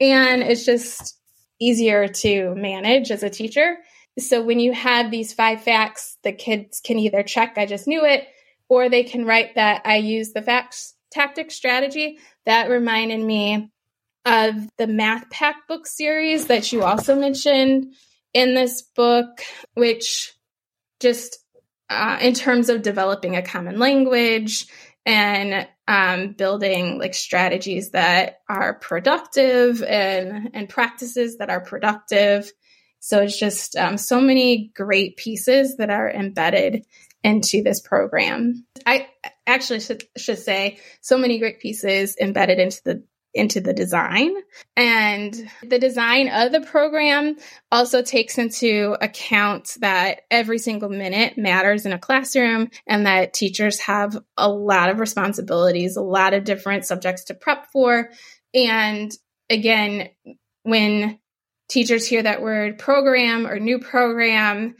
and 0.00 0.42
it's 0.42 0.64
just 0.64 1.18
easier 1.60 2.08
to 2.08 2.54
manage 2.54 3.10
as 3.10 3.22
a 3.22 3.30
teacher. 3.30 3.76
So 4.18 4.42
when 4.42 4.58
you 4.58 4.72
have 4.72 5.10
these 5.10 5.32
five 5.32 5.62
facts, 5.62 6.18
the 6.24 6.32
kids 6.32 6.80
can 6.84 6.98
either 6.98 7.22
check 7.22 7.54
I 7.56 7.66
just 7.66 7.86
knew 7.86 8.04
it 8.04 8.26
or 8.68 8.88
they 8.88 9.04
can 9.04 9.24
write 9.24 9.54
that 9.54 9.82
I 9.84 9.96
use 9.96 10.32
the 10.32 10.42
facts 10.42 10.94
tactic 11.10 11.50
strategy. 11.50 12.18
That 12.46 12.70
reminded 12.70 13.20
me 13.20 13.70
of 14.24 14.54
the 14.76 14.86
Math 14.86 15.30
Pact 15.30 15.68
book 15.68 15.86
series 15.86 16.46
that 16.46 16.72
you 16.72 16.82
also 16.82 17.18
mentioned 17.18 17.94
in 18.34 18.54
this 18.54 18.82
book, 18.82 19.40
which 19.74 20.34
just 21.00 21.38
uh, 21.90 22.18
in 22.20 22.34
terms 22.34 22.68
of 22.68 22.82
developing 22.82 23.36
a 23.36 23.42
common 23.42 23.78
language 23.78 24.66
and 25.06 25.66
um, 25.86 26.32
building 26.32 26.98
like 26.98 27.14
strategies 27.14 27.90
that 27.92 28.40
are 28.48 28.74
productive 28.74 29.82
and 29.82 30.50
and 30.52 30.68
practices 30.68 31.38
that 31.38 31.50
are 31.50 31.60
productive. 31.60 32.52
So 33.00 33.22
it's 33.22 33.38
just 33.38 33.76
um, 33.76 33.96
so 33.96 34.20
many 34.20 34.72
great 34.74 35.16
pieces 35.16 35.76
that 35.76 35.88
are 35.88 36.10
embedded 36.10 36.84
into 37.22 37.62
this 37.62 37.80
program. 37.80 38.66
I 38.86 39.08
actually 39.46 39.80
should, 39.80 40.04
should 40.16 40.38
say 40.38 40.78
so 41.00 41.18
many 41.18 41.38
great 41.38 41.60
pieces 41.60 42.16
embedded 42.20 42.58
into 42.58 42.80
the 42.84 43.04
into 43.38 43.60
the 43.60 43.72
design. 43.72 44.34
And 44.76 45.34
the 45.62 45.78
design 45.78 46.28
of 46.28 46.52
the 46.52 46.60
program 46.60 47.36
also 47.72 48.02
takes 48.02 48.36
into 48.36 48.96
account 49.00 49.76
that 49.80 50.22
every 50.30 50.58
single 50.58 50.88
minute 50.88 51.38
matters 51.38 51.86
in 51.86 51.92
a 51.92 51.98
classroom 51.98 52.68
and 52.86 53.06
that 53.06 53.32
teachers 53.32 53.80
have 53.80 54.18
a 54.36 54.48
lot 54.48 54.90
of 54.90 55.00
responsibilities, 55.00 55.96
a 55.96 56.02
lot 56.02 56.34
of 56.34 56.44
different 56.44 56.84
subjects 56.84 57.24
to 57.24 57.34
prep 57.34 57.66
for. 57.72 58.10
And 58.52 59.10
again, 59.48 60.10
when 60.64 61.18
teachers 61.68 62.06
hear 62.06 62.22
that 62.22 62.42
word 62.42 62.78
program 62.78 63.46
or 63.46 63.58
new 63.58 63.78
program, 63.78 64.74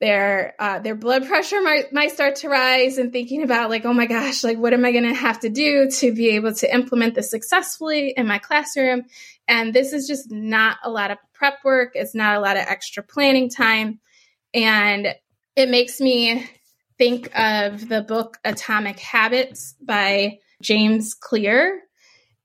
their 0.00 0.54
uh, 0.58 0.78
their 0.80 0.94
blood 0.94 1.26
pressure 1.26 1.60
might, 1.60 1.92
might 1.92 2.10
start 2.10 2.36
to 2.36 2.48
rise 2.48 2.98
and 2.98 3.12
thinking 3.12 3.42
about 3.42 3.70
like 3.70 3.84
oh 3.84 3.92
my 3.92 4.06
gosh 4.06 4.42
like 4.42 4.58
what 4.58 4.72
am 4.72 4.84
i 4.84 4.92
going 4.92 5.04
to 5.04 5.14
have 5.14 5.40
to 5.40 5.48
do 5.48 5.88
to 5.88 6.12
be 6.12 6.30
able 6.30 6.52
to 6.52 6.72
implement 6.74 7.14
this 7.14 7.30
successfully 7.30 8.12
in 8.16 8.26
my 8.26 8.38
classroom? 8.38 9.04
And 9.46 9.72
this 9.72 9.92
is 9.92 10.06
just 10.06 10.30
not 10.30 10.78
a 10.82 10.90
lot 10.90 11.10
of 11.10 11.18
prep 11.32 11.58
work. 11.64 11.92
It's 11.94 12.14
not 12.14 12.36
a 12.36 12.40
lot 12.40 12.56
of 12.56 12.64
extra 12.66 13.02
planning 13.02 13.50
time. 13.50 14.00
And 14.52 15.14
it 15.56 15.68
makes 15.68 16.00
me 16.00 16.48
think 16.98 17.30
of 17.38 17.88
the 17.88 18.02
book 18.02 18.38
atomic 18.44 18.98
habits 19.00 19.74
by 19.80 20.38
james 20.62 21.14
clear 21.14 21.82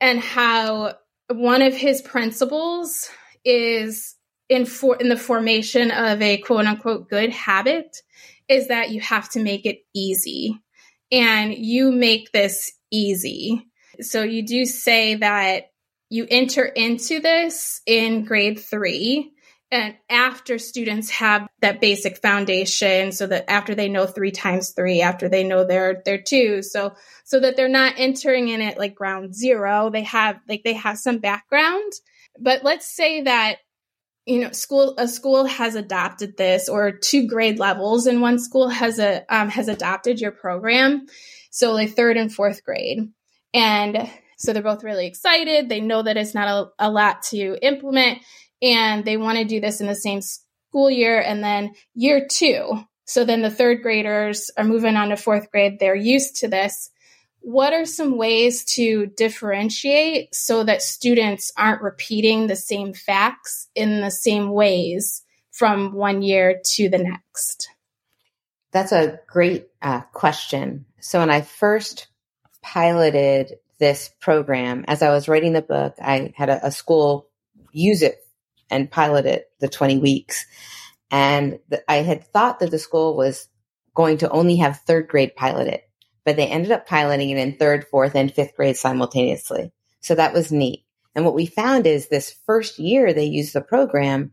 and 0.01 0.20
how 0.20 0.96
one 1.29 1.62
of 1.62 1.75
his 1.75 2.01
principles 2.01 3.10
is 3.46 4.15
in 4.50 4.65
for 4.65 4.96
in 4.98 5.10
the 5.10 5.18
formation 5.18 5.91
of 5.91 6.22
a 6.22 6.38
quote 6.38 6.65
unquote 6.65 7.10
good 7.10 7.32
habit 7.32 8.01
is 8.50 8.68
that 8.68 8.89
you 8.89 9.00
have 9.00 9.29
to 9.29 9.39
make 9.39 9.65
it 9.65 9.86
easy. 9.94 10.60
And 11.12 11.53
you 11.53 11.91
make 11.91 12.32
this 12.32 12.72
easy. 12.91 13.68
So 14.01 14.24
you 14.24 14.46
do 14.46 14.65
say 14.65 15.15
that 15.15 15.72
you 16.10 16.25
enter 16.29 16.65
into 16.65 17.20
this 17.20 17.82
in 17.86 18.25
grade 18.25 18.60
3 18.60 19.32
and 19.72 19.96
after 20.10 20.58
students 20.58 21.12
have 21.12 21.48
that 21.62 21.79
basic 21.79 22.18
foundation 22.18 23.12
so 23.12 23.27
that 23.27 23.50
after 23.50 23.75
they 23.75 23.88
know 23.88 24.08
3 24.08 24.32
times 24.32 24.72
3 24.72 25.01
after 25.01 25.29
they 25.29 25.44
know 25.44 25.65
their 25.65 26.01
their 26.06 26.18
2 26.20 26.63
so 26.63 26.94
so 27.24 27.39
that 27.39 27.56
they're 27.56 27.70
not 27.70 27.94
entering 27.98 28.50
in 28.50 28.62
at 28.62 28.79
like 28.79 28.96
ground 28.96 29.36
0 29.36 29.91
they 29.91 30.03
have 30.03 30.39
like 30.48 30.63
they 30.63 30.74
have 30.74 30.98
some 30.98 31.20
background. 31.20 31.91
But 32.39 32.63
let's 32.63 32.88
say 32.96 33.24
that 33.24 33.58
you 34.26 34.42
know 34.42 34.52
school 34.52 34.96
a 34.98 35.08
school 35.08 35.46
has 35.46 35.76
adopted 35.76 36.38
this 36.38 36.70
or 36.70 36.92
two 36.92 37.28
grade 37.28 37.60
levels 37.60 38.06
and 38.06 38.22
one 38.22 38.40
school 38.40 38.70
has 38.70 39.00
a 39.00 39.24
um, 39.34 39.50
has 39.50 39.68
adopted 39.68 40.20
your 40.20 40.32
program. 40.32 41.06
So 41.52 41.74
like 41.74 41.96
third 41.96 42.18
and 42.18 42.34
fourth 42.34 42.64
grade. 42.64 43.00
And 43.54 44.10
so 44.38 44.54
they're 44.54 44.64
both 44.64 44.84
really 44.84 45.08
excited. 45.08 45.68
They 45.68 45.82
know 45.82 46.04
that 46.04 46.18
it's 46.18 46.34
not 46.34 46.48
a, 46.48 46.88
a 46.88 46.92
lot 46.92 47.24
to 47.24 47.58
implement. 47.62 48.20
And 48.62 49.04
they 49.04 49.18
want 49.18 49.38
to 49.38 49.46
do 49.46 49.60
this 49.60 49.82
in 49.82 49.88
the 49.88 49.96
same 49.96 50.22
school 50.22 50.90
year 50.90 51.20
and 51.20 51.44
then 51.44 51.74
year 51.94 52.28
two. 52.30 52.84
So 53.06 53.26
then 53.26 53.42
the 53.42 53.50
third 53.50 53.82
graders 53.82 54.52
are 54.58 54.64
moving 54.64 54.96
on 54.96 55.10
to 55.10 55.18
fourth 55.18 55.52
grade. 55.52 55.80
They're 55.80 55.96
used 55.96 56.38
to 56.38 56.48
this 56.48 56.92
what 57.41 57.74
are 57.74 57.86
some 57.86 58.17
ways 58.17 58.65
to 58.75 59.08
differentiate 59.08 60.34
so 60.36 60.63
that 60.63 60.81
students 60.81 61.51
aren't 61.58 61.81
repeating 61.81 62.48
the 62.48 62.55
same 62.55 62.93
facts 62.93 63.67
in 63.75 64.01
the 64.01 64.12
same 64.12 64.51
ways 64.51 65.24
from 65.51 65.93
one 65.93 66.22
year 66.22 66.62
to 66.63 66.89
the 66.89 66.98
next? 66.98 67.69
That's 68.72 68.91
a 68.91 69.19
great 69.27 69.67
uh, 69.81 70.01
question. 70.13 70.86
So, 71.00 71.19
when 71.19 71.31
I 71.31 71.41
first 71.41 72.08
piloted 72.62 73.53
this 73.79 74.12
program, 74.19 74.86
as 74.88 75.01
I 75.01 75.10
was 75.10 75.27
writing 75.27 75.53
the 75.53 75.62
book, 75.62 75.96
I 76.00 76.34
had 76.36 76.50
a, 76.50 76.67
a 76.67 76.72
school 76.72 77.29
use 77.72 78.01
it 78.01 78.19
and 78.69 78.91
pilot 78.91 79.25
it 79.25 79.50
the 79.60 79.67
20 79.67 79.98
weeks. 80.00 80.46
And 81.12 81.60
I 81.88 81.98
had 81.98 82.27
thought 82.27 82.60
that 82.60 82.72
the 82.72 82.77
school 82.79 83.15
was 83.15 83.48
going 83.96 84.19
to 84.19 84.29
only 84.29 84.58
have 84.58 84.81
third 84.81 85.08
grade 85.08 85.36
pilot 85.36 85.67
it, 85.67 85.88
but 86.26 86.36
they 86.36 86.48
ended 86.48 86.72
up 86.72 86.88
piloting 86.88 87.30
it 87.30 87.38
in 87.38 87.56
third, 87.56 87.86
fourth, 87.88 88.16
and 88.16 88.34
fifth 88.34 88.56
grade 88.56 88.78
simultaneously. 88.78 89.72
So 90.02 90.16
that 90.16 90.34
was 90.34 90.52
neat. 90.52 90.86
And 91.16 91.26
what 91.26 91.34
we 91.34 91.46
found 91.46 91.88
is 91.88 92.08
this 92.08 92.36
first 92.46 92.80
year 92.80 93.14
they 93.14 93.26
used 93.26 93.54
the 93.54 93.62
program, 93.62 94.32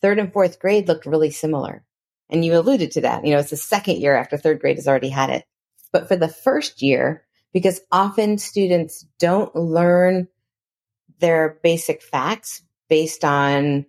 third 0.00 0.18
and 0.18 0.32
fourth 0.32 0.58
grade 0.58 0.88
looked 0.88 1.06
really 1.06 1.30
similar. 1.30 1.84
And 2.28 2.44
you 2.44 2.56
alluded 2.56 2.92
to 2.92 3.02
that. 3.02 3.24
You 3.24 3.32
know, 3.32 3.38
it's 3.38 3.50
the 3.50 3.56
second 3.56 3.98
year 3.98 4.16
after 4.16 4.36
third 4.36 4.60
grade 4.60 4.76
has 4.76 4.88
already 4.88 5.10
had 5.10 5.30
it. 5.30 5.44
But 5.92 6.08
for 6.08 6.16
the 6.16 6.28
first 6.28 6.82
year, 6.82 7.24
because 7.52 7.80
often 7.92 8.38
students 8.38 9.06
don't 9.18 9.54
learn 9.54 10.28
their 11.20 11.58
basic 11.62 12.02
facts 12.02 12.62
based 12.88 13.24
on 13.24 13.86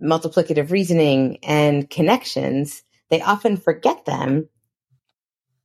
multiplicative 0.00 0.70
reasoning 0.70 1.38
and 1.42 1.88
connections, 1.88 2.82
they 3.08 3.22
often 3.22 3.56
forget 3.56 4.04
them 4.04 4.48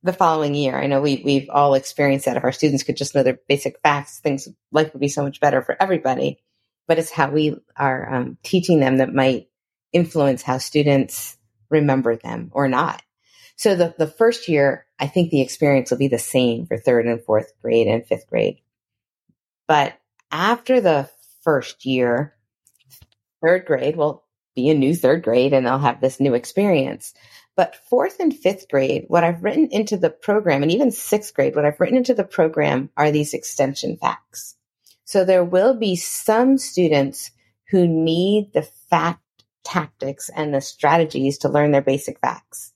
the 0.02 0.12
following 0.12 0.54
year. 0.54 0.76
I 0.76 0.86
know 0.86 1.00
we, 1.00 1.22
we've 1.24 1.48
all 1.50 1.74
experienced 1.74 2.26
that. 2.26 2.36
If 2.36 2.44
our 2.44 2.52
students 2.52 2.82
could 2.82 2.96
just 2.96 3.14
know 3.14 3.22
their 3.22 3.38
basic 3.48 3.80
facts, 3.82 4.18
things, 4.18 4.48
life 4.72 4.92
would 4.92 5.00
be 5.00 5.08
so 5.08 5.22
much 5.22 5.40
better 5.40 5.62
for 5.62 5.76
everybody. 5.80 6.38
But 6.88 6.98
it's 6.98 7.10
how 7.10 7.30
we 7.30 7.56
are 7.76 8.14
um, 8.14 8.38
teaching 8.42 8.80
them 8.80 8.98
that 8.98 9.14
might 9.14 9.48
influence 9.92 10.42
how 10.42 10.58
students 10.58 11.36
remember 11.70 12.16
them 12.16 12.50
or 12.52 12.68
not. 12.68 13.02
So 13.56 13.76
the, 13.76 13.94
the 13.96 14.08
first 14.08 14.48
year, 14.48 14.86
I 14.98 15.06
think 15.06 15.30
the 15.30 15.40
experience 15.40 15.90
will 15.90 15.98
be 15.98 16.08
the 16.08 16.18
same 16.18 16.66
for 16.66 16.76
third 16.76 17.06
and 17.06 17.22
fourth 17.22 17.52
grade 17.60 17.86
and 17.86 18.04
fifth 18.04 18.28
grade. 18.28 18.58
But 19.68 19.94
after 20.30 20.80
the 20.80 21.08
first 21.42 21.86
year, 21.86 22.34
third 23.42 23.66
grade 23.66 23.96
will 23.96 24.24
be 24.54 24.70
a 24.70 24.74
new 24.74 24.94
third 24.94 25.22
grade 25.22 25.52
and 25.52 25.66
they'll 25.66 25.78
have 25.78 26.00
this 26.00 26.20
new 26.20 26.34
experience. 26.34 27.14
But 27.54 27.76
fourth 27.76 28.18
and 28.18 28.34
fifth 28.34 28.68
grade, 28.70 29.04
what 29.08 29.24
I've 29.24 29.42
written 29.42 29.68
into 29.70 29.96
the 29.96 30.10
program, 30.10 30.62
and 30.62 30.72
even 30.72 30.90
sixth 30.90 31.34
grade, 31.34 31.54
what 31.54 31.66
I've 31.66 31.80
written 31.80 31.98
into 31.98 32.14
the 32.14 32.24
program 32.24 32.90
are 32.96 33.10
these 33.10 33.34
extension 33.34 33.96
facts. 33.96 34.56
So 35.04 35.24
there 35.24 35.44
will 35.44 35.74
be 35.74 35.96
some 35.96 36.56
students 36.56 37.30
who 37.68 37.86
need 37.86 38.52
the 38.54 38.62
fact 38.62 39.20
tactics 39.64 40.30
and 40.34 40.54
the 40.54 40.60
strategies 40.60 41.38
to 41.38 41.48
learn 41.48 41.70
their 41.70 41.82
basic 41.82 42.18
facts. 42.20 42.72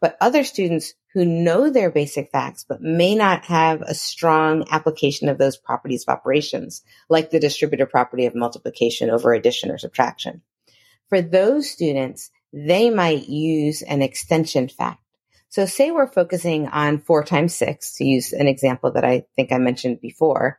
But 0.00 0.16
other 0.20 0.44
students 0.44 0.94
who 1.14 1.24
know 1.24 1.70
their 1.70 1.90
basic 1.90 2.30
facts, 2.30 2.64
but 2.68 2.82
may 2.82 3.14
not 3.14 3.46
have 3.46 3.80
a 3.82 3.94
strong 3.94 4.66
application 4.70 5.28
of 5.28 5.38
those 5.38 5.56
properties 5.56 6.04
of 6.06 6.12
operations, 6.12 6.82
like 7.08 7.30
the 7.30 7.40
distributive 7.40 7.90
property 7.90 8.26
of 8.26 8.34
multiplication 8.34 9.10
over 9.10 9.32
addition 9.32 9.70
or 9.70 9.78
subtraction. 9.78 10.42
For 11.08 11.22
those 11.22 11.70
students, 11.70 12.30
they 12.52 12.90
might 12.90 13.28
use 13.28 13.82
an 13.82 14.02
extension 14.02 14.68
fact. 14.68 15.02
So 15.50 15.66
say 15.66 15.90
we're 15.90 16.06
focusing 16.06 16.68
on 16.68 16.98
four 16.98 17.24
times 17.24 17.54
six 17.54 17.96
to 17.96 18.04
use 18.04 18.32
an 18.32 18.46
example 18.46 18.92
that 18.92 19.04
I 19.04 19.24
think 19.36 19.50
I 19.50 19.58
mentioned 19.58 20.00
before. 20.00 20.58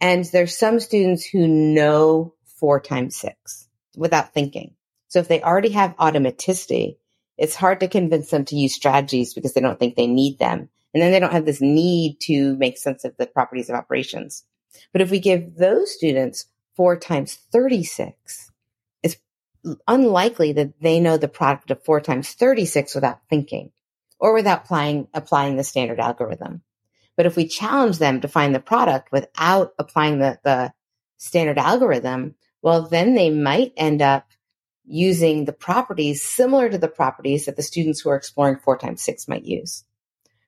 And 0.00 0.24
there's 0.26 0.56
some 0.56 0.78
students 0.80 1.24
who 1.24 1.48
know 1.48 2.34
four 2.58 2.80
times 2.80 3.16
six 3.16 3.68
without 3.96 4.34
thinking. 4.34 4.74
So 5.08 5.20
if 5.20 5.28
they 5.28 5.42
already 5.42 5.70
have 5.70 5.96
automaticity, 5.96 6.98
it's 7.38 7.54
hard 7.54 7.80
to 7.80 7.88
convince 7.88 8.30
them 8.30 8.44
to 8.46 8.56
use 8.56 8.74
strategies 8.74 9.34
because 9.34 9.54
they 9.54 9.60
don't 9.60 9.78
think 9.78 9.96
they 9.96 10.06
need 10.06 10.38
them. 10.38 10.68
And 10.92 11.02
then 11.02 11.12
they 11.12 11.20
don't 11.20 11.32
have 11.32 11.46
this 11.46 11.60
need 11.60 12.18
to 12.22 12.56
make 12.56 12.78
sense 12.78 13.04
of 13.04 13.16
the 13.16 13.26
properties 13.26 13.68
of 13.68 13.76
operations. 13.76 14.44
But 14.92 15.02
if 15.02 15.10
we 15.10 15.20
give 15.20 15.56
those 15.56 15.94
students 15.94 16.46
four 16.74 16.96
times 16.96 17.38
36, 17.52 18.14
it's 18.14 18.45
unlikely 19.86 20.52
that 20.52 20.80
they 20.80 21.00
know 21.00 21.16
the 21.16 21.28
product 21.28 21.70
of 21.70 21.84
four 21.84 22.00
times 22.00 22.32
36 22.32 22.94
without 22.94 23.20
thinking 23.28 23.72
or 24.18 24.34
without 24.34 24.64
applying, 24.64 25.08
applying 25.14 25.56
the 25.56 25.64
standard 25.64 26.00
algorithm. 26.00 26.62
But 27.16 27.26
if 27.26 27.36
we 27.36 27.46
challenge 27.46 27.98
them 27.98 28.20
to 28.20 28.28
find 28.28 28.54
the 28.54 28.60
product 28.60 29.10
without 29.10 29.72
applying 29.78 30.18
the, 30.18 30.38
the 30.44 30.72
standard 31.16 31.58
algorithm, 31.58 32.34
well, 32.62 32.82
then 32.82 33.14
they 33.14 33.30
might 33.30 33.72
end 33.76 34.02
up 34.02 34.26
using 34.84 35.44
the 35.44 35.52
properties 35.52 36.22
similar 36.22 36.68
to 36.68 36.78
the 36.78 36.88
properties 36.88 37.46
that 37.46 37.56
the 37.56 37.62
students 37.62 38.00
who 38.00 38.10
are 38.10 38.16
exploring 38.16 38.58
four 38.58 38.78
times 38.78 39.02
six 39.02 39.26
might 39.26 39.44
use. 39.44 39.84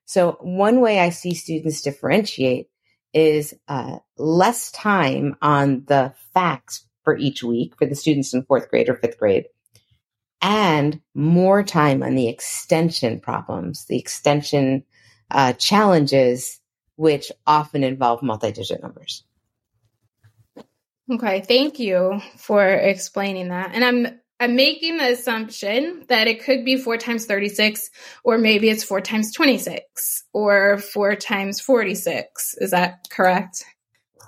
So 0.05 0.37
one 0.41 0.79
way 0.79 0.99
I 0.99 1.09
see 1.09 1.33
students 1.33 1.81
differentiate 1.81 2.69
is 3.13 3.53
uh, 3.67 3.97
less 4.17 4.71
time 4.71 5.35
on 5.41 5.83
the 5.85 6.13
facts 6.33 6.85
for 7.03 7.17
each 7.17 7.43
week 7.43 7.75
for 7.77 7.85
the 7.85 7.95
students 7.95 8.33
in 8.33 8.43
fourth 8.43 8.69
grade 8.69 8.89
or 8.89 8.95
fifth 8.95 9.17
grade, 9.17 9.45
and 10.41 11.01
more 11.13 11.63
time 11.63 12.03
on 12.03 12.15
the 12.15 12.27
extension 12.27 13.19
problems, 13.19 13.85
the 13.85 13.97
extension 13.97 14.83
uh, 15.31 15.53
challenges, 15.53 16.59
which 16.95 17.31
often 17.45 17.83
involve 17.83 18.23
multi-digit 18.23 18.81
numbers. 18.81 19.23
Okay, 21.11 21.41
thank 21.41 21.79
you 21.79 22.21
for 22.37 22.63
explaining 22.63 23.49
that. 23.49 23.71
And 23.73 23.83
I'm 23.83 24.19
I'm 24.41 24.55
making 24.55 24.97
the 24.97 25.11
assumption 25.11 26.05
that 26.07 26.27
it 26.27 26.43
could 26.43 26.63
be 26.63 26.77
four 26.77 26.95
times 26.95 27.25
36, 27.25 27.89
or 28.23 28.37
maybe 28.37 28.69
it's 28.69 28.85
four 28.85 29.01
times 29.01 29.33
26, 29.33 30.23
or 30.31 30.77
four 30.77 31.15
times 31.15 31.59
46. 31.59 32.55
Is 32.59 32.71
that 32.71 33.07
correct? 33.09 33.65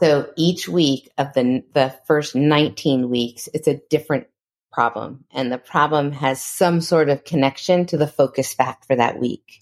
So 0.01 0.33
each 0.35 0.67
week 0.67 1.11
of 1.19 1.33
the, 1.33 1.63
the 1.73 1.95
first 2.05 2.35
19 2.35 3.07
weeks, 3.07 3.47
it's 3.53 3.67
a 3.67 3.79
different 3.89 4.25
problem. 4.71 5.25
And 5.31 5.51
the 5.51 5.59
problem 5.59 6.11
has 6.13 6.43
some 6.43 6.81
sort 6.81 7.09
of 7.09 7.23
connection 7.23 7.85
to 7.87 7.97
the 7.97 8.07
focus 8.07 8.51
fact 8.51 8.85
for 8.85 8.95
that 8.95 9.19
week. 9.19 9.59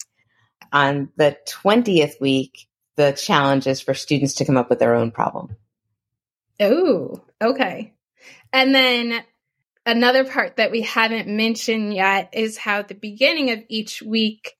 On 0.72 1.10
the 1.16 1.36
20th 1.46 2.20
week, 2.22 2.68
the 2.96 3.12
challenge 3.12 3.66
is 3.66 3.82
for 3.82 3.92
students 3.92 4.34
to 4.34 4.46
come 4.46 4.56
up 4.56 4.70
with 4.70 4.78
their 4.78 4.94
own 4.94 5.10
problem. 5.10 5.56
Oh, 6.58 7.22
okay. 7.42 7.92
And 8.50 8.74
then 8.74 9.22
another 9.84 10.24
part 10.24 10.56
that 10.56 10.70
we 10.70 10.82
haven't 10.82 11.28
mentioned 11.28 11.92
yet 11.92 12.30
is 12.32 12.56
how 12.56 12.78
at 12.78 12.88
the 12.88 12.94
beginning 12.94 13.50
of 13.50 13.58
each 13.68 14.00
week, 14.00 14.54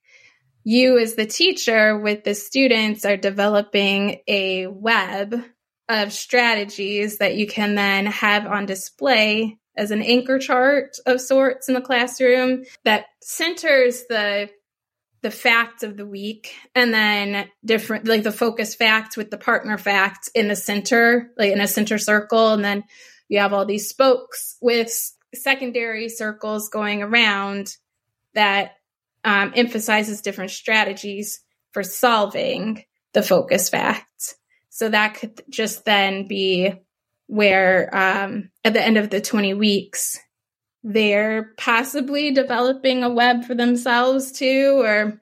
you 0.62 0.98
as 0.98 1.14
the 1.14 1.24
teacher 1.24 1.98
with 1.98 2.24
the 2.24 2.34
students 2.34 3.06
are 3.06 3.16
developing 3.16 4.20
a 4.28 4.66
web 4.66 5.42
of 5.90 6.12
strategies 6.12 7.18
that 7.18 7.34
you 7.34 7.46
can 7.46 7.74
then 7.74 8.06
have 8.06 8.46
on 8.46 8.64
display 8.64 9.58
as 9.76 9.90
an 9.90 10.02
anchor 10.02 10.38
chart 10.38 10.96
of 11.06 11.20
sorts 11.20 11.68
in 11.68 11.74
the 11.74 11.80
classroom 11.80 12.64
that 12.84 13.06
centers 13.22 14.04
the 14.08 14.48
the 15.22 15.30
facts 15.30 15.82
of 15.82 15.98
the 15.98 16.06
week 16.06 16.54
and 16.74 16.94
then 16.94 17.46
different 17.62 18.06
like 18.06 18.22
the 18.22 18.32
focus 18.32 18.74
facts 18.74 19.18
with 19.18 19.30
the 19.30 19.36
partner 19.36 19.76
facts 19.76 20.28
in 20.28 20.48
the 20.48 20.56
center 20.56 21.30
like 21.36 21.52
in 21.52 21.60
a 21.60 21.68
center 21.68 21.98
circle 21.98 22.54
and 22.54 22.64
then 22.64 22.82
you 23.28 23.38
have 23.38 23.52
all 23.52 23.66
these 23.66 23.88
spokes 23.88 24.56
with 24.62 24.90
secondary 25.34 26.08
circles 26.08 26.68
going 26.68 27.02
around 27.02 27.76
that 28.34 28.72
um, 29.24 29.52
emphasizes 29.54 30.22
different 30.22 30.50
strategies 30.50 31.40
for 31.72 31.82
solving 31.82 32.84
the 33.12 33.22
focus 33.22 33.68
facts. 33.68 34.36
So 34.70 34.88
that 34.88 35.14
could 35.14 35.42
just 35.50 35.84
then 35.84 36.26
be 36.26 36.72
where 37.26 37.94
um, 37.94 38.50
at 38.64 38.72
the 38.72 38.82
end 38.82 38.96
of 38.96 39.10
the 39.10 39.20
20 39.20 39.54
weeks, 39.54 40.18
they're 40.82 41.52
possibly 41.58 42.32
developing 42.32 43.04
a 43.04 43.10
web 43.10 43.44
for 43.44 43.54
themselves 43.54 44.32
too, 44.32 44.80
or 44.82 45.20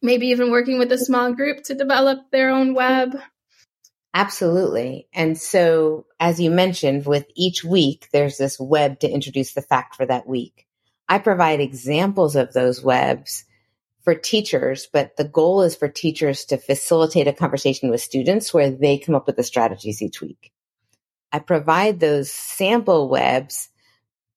maybe 0.00 0.28
even 0.28 0.50
working 0.50 0.78
with 0.78 0.92
a 0.92 0.98
small 0.98 1.32
group 1.34 1.64
to 1.64 1.74
develop 1.74 2.30
their 2.30 2.50
own 2.50 2.74
web. 2.74 3.16
Absolutely. 4.14 5.08
And 5.12 5.38
so, 5.38 6.06
as 6.20 6.38
you 6.38 6.50
mentioned, 6.50 7.06
with 7.06 7.26
each 7.34 7.64
week, 7.64 8.08
there's 8.12 8.36
this 8.36 8.60
web 8.60 9.00
to 9.00 9.10
introduce 9.10 9.54
the 9.54 9.62
fact 9.62 9.96
for 9.96 10.04
that 10.04 10.26
week. 10.26 10.66
I 11.08 11.18
provide 11.18 11.60
examples 11.60 12.36
of 12.36 12.52
those 12.52 12.82
webs 12.82 13.44
for 14.02 14.14
teachers, 14.14 14.88
but 14.92 15.16
the 15.16 15.24
goal 15.24 15.62
is 15.62 15.76
for 15.76 15.88
teachers 15.88 16.44
to 16.46 16.56
facilitate 16.56 17.28
a 17.28 17.32
conversation 17.32 17.90
with 17.90 18.00
students 18.00 18.52
where 18.52 18.70
they 18.70 18.98
come 18.98 19.14
up 19.14 19.26
with 19.26 19.36
the 19.36 19.42
strategies 19.42 20.02
each 20.02 20.20
week. 20.20 20.52
I 21.32 21.38
provide 21.38 22.00
those 22.00 22.30
sample 22.30 23.08
webs 23.08 23.68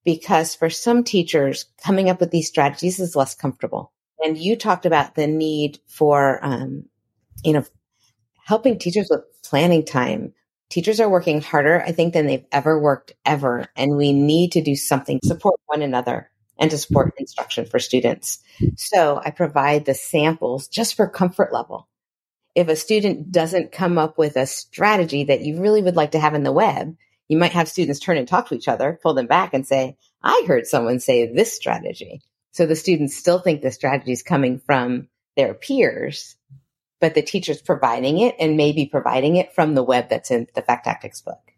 because 0.03 0.55
for 0.55 0.69
some 0.69 1.03
teachers, 1.03 1.65
coming 1.83 2.09
up 2.09 2.19
with 2.19 2.31
these 2.31 2.47
strategies 2.47 2.99
is 2.99 3.15
less 3.15 3.33
comfortable. 3.33 3.91
And 4.23 4.37
you 4.37 4.55
talked 4.55 4.85
about 4.85 5.15
the 5.15 5.27
need 5.27 5.79
for, 5.87 6.43
um, 6.45 6.85
you 7.43 7.53
know, 7.53 7.65
helping 8.45 8.77
teachers 8.77 9.07
with 9.09 9.21
planning 9.43 9.83
time. 9.83 10.33
Teachers 10.69 10.99
are 10.99 11.09
working 11.09 11.41
harder, 11.41 11.81
I 11.81 11.91
think, 11.91 12.13
than 12.13 12.27
they've 12.27 12.45
ever 12.51 12.79
worked 12.79 13.13
ever. 13.25 13.67
And 13.75 13.97
we 13.97 14.13
need 14.13 14.53
to 14.53 14.61
do 14.61 14.75
something 14.75 15.19
to 15.19 15.27
support 15.27 15.59
one 15.65 15.81
another 15.81 16.29
and 16.57 16.71
to 16.71 16.77
support 16.77 17.13
instruction 17.17 17.65
for 17.65 17.79
students. 17.79 18.39
So 18.77 19.21
I 19.23 19.31
provide 19.31 19.85
the 19.85 19.93
samples 19.93 20.67
just 20.67 20.95
for 20.95 21.07
comfort 21.07 21.53
level. 21.53 21.87
If 22.53 22.69
a 22.69 22.75
student 22.75 23.31
doesn't 23.31 23.73
come 23.73 23.97
up 23.97 24.17
with 24.17 24.37
a 24.37 24.45
strategy 24.45 25.25
that 25.25 25.41
you 25.41 25.61
really 25.61 25.81
would 25.81 25.97
like 25.97 26.11
to 26.11 26.19
have 26.19 26.33
in 26.33 26.43
the 26.43 26.53
web, 26.53 26.95
you 27.27 27.37
might 27.37 27.51
have 27.51 27.67
students 27.67 27.99
turn 27.99 28.17
and 28.17 28.27
talk 28.27 28.47
to 28.47 28.55
each 28.55 28.67
other, 28.67 28.99
pull 29.01 29.13
them 29.13 29.27
back 29.27 29.53
and 29.53 29.67
say, 29.67 29.97
I 30.23 30.45
heard 30.47 30.65
someone 30.65 30.99
say 30.99 31.31
this 31.31 31.53
strategy. 31.53 32.21
So 32.51 32.65
the 32.65 32.75
students 32.75 33.17
still 33.17 33.39
think 33.39 33.61
the 33.61 33.71
strategy 33.71 34.13
is 34.13 34.23
coming 34.23 34.59
from 34.59 35.09
their 35.35 35.53
peers, 35.53 36.37
but 37.01 37.13
the 37.13 37.21
teacher's 37.21 37.61
providing 37.61 38.19
it 38.19 38.35
and 38.39 38.55
maybe 38.55 38.85
providing 38.85 39.35
it 39.35 39.53
from 39.53 39.75
the 39.75 39.83
web 39.83 40.09
that's 40.09 40.31
in 40.31 40.47
the 40.55 40.61
Fact 40.61 40.85
Tactics 40.85 41.21
book. 41.21 41.51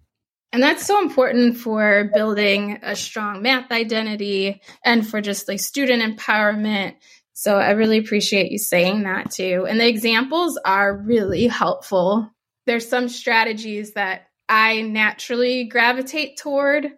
And 0.58 0.63
that's 0.63 0.88
so 0.88 1.00
important 1.04 1.58
for 1.58 2.10
building 2.15 2.80
a 2.82 2.96
strong 2.96 3.43
math 3.43 3.72
identity 3.72 4.60
and 4.84 5.08
for 5.08 5.22
just 5.22 5.48
like 5.48 5.60
student 5.60 6.02
empowerment. 6.02 6.96
So 7.34 7.58
I 7.58 7.74
really 7.74 8.00
appreciate 8.00 8.52
you 8.52 8.58
saying 8.58 9.04
that 9.04 9.30
too. 9.30 9.67
And 9.70 9.80
the 9.80 9.88
examples 9.88 10.60
are 10.65 10.98
really 10.98 11.46
helpful. 11.46 12.32
There's 12.65 12.89
some 12.89 13.08
strategies 13.08 13.93
that 13.93 14.30
I 14.50 14.82
naturally 14.82 15.65
gravitate 15.65 16.38
toward 16.38 16.91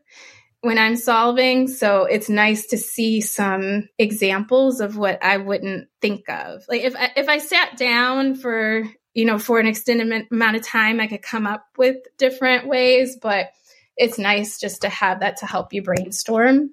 when 0.62 0.78
I'm 0.78 0.96
solving. 0.96 1.68
So 1.68 2.06
it's 2.06 2.30
nice 2.30 2.68
to 2.68 2.78
see 2.78 3.20
some 3.20 3.90
examples 3.98 4.80
of 4.80 4.96
what 4.96 5.22
I 5.22 5.36
wouldn't 5.36 5.90
think 6.02 6.30
of. 6.30 6.64
Like 6.70 6.84
if 6.84 6.96
I, 6.96 7.12
if 7.18 7.28
I 7.28 7.40
sat 7.40 7.76
down 7.76 8.36
for 8.36 8.86
you 9.20 9.26
know, 9.26 9.38
for 9.38 9.60
an 9.60 9.68
extended 9.68 10.28
amount 10.32 10.56
of 10.56 10.64
time, 10.64 11.02
I 11.02 11.08
could 11.08 11.22
come 11.22 11.46
up 11.46 11.66
with 11.78 11.98
different 12.18 12.68
ways, 12.68 13.18
but 13.22 13.52
it's 13.98 14.18
nice 14.18 14.58
just 14.62 14.84
to 14.84 14.90
have 14.90 15.20
that 15.20 15.36
to 15.38 15.46
help 15.46 15.74
you 15.74 15.84
brainstorm. 15.84 16.70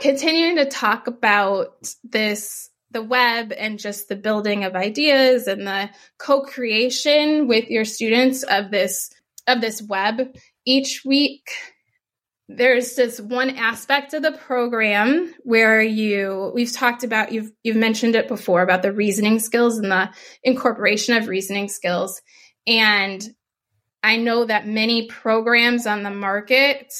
Continuing 0.00 0.56
to 0.56 0.64
talk 0.64 1.06
about 1.06 1.94
this, 2.02 2.70
the 2.92 3.02
web 3.02 3.52
and 3.52 3.78
just 3.78 4.08
the 4.08 4.16
building 4.16 4.64
of 4.64 4.74
ideas 4.74 5.46
and 5.46 5.66
the 5.66 5.90
co-creation 6.16 7.46
with 7.46 7.68
your 7.68 7.84
students 7.84 8.42
of 8.42 8.70
this, 8.70 9.10
of 9.46 9.60
this 9.60 9.82
web 9.82 10.34
each 10.64 11.02
week 11.04 11.50
there's 12.56 12.94
this 12.94 13.20
one 13.20 13.50
aspect 13.50 14.14
of 14.14 14.22
the 14.22 14.32
program 14.32 15.34
where 15.42 15.82
you 15.82 16.50
we've 16.54 16.72
talked 16.72 17.04
about 17.04 17.32
you've 17.32 17.52
you've 17.62 17.76
mentioned 17.76 18.14
it 18.14 18.28
before 18.28 18.62
about 18.62 18.82
the 18.82 18.92
reasoning 18.92 19.38
skills 19.38 19.78
and 19.78 19.90
the 19.90 20.10
incorporation 20.42 21.16
of 21.16 21.28
reasoning 21.28 21.68
skills. 21.68 22.20
And 22.66 23.22
i 24.02 24.16
know 24.16 24.44
that 24.44 24.66
many 24.66 25.06
programs 25.06 25.86
on 25.86 26.02
the 26.02 26.10
market 26.10 26.92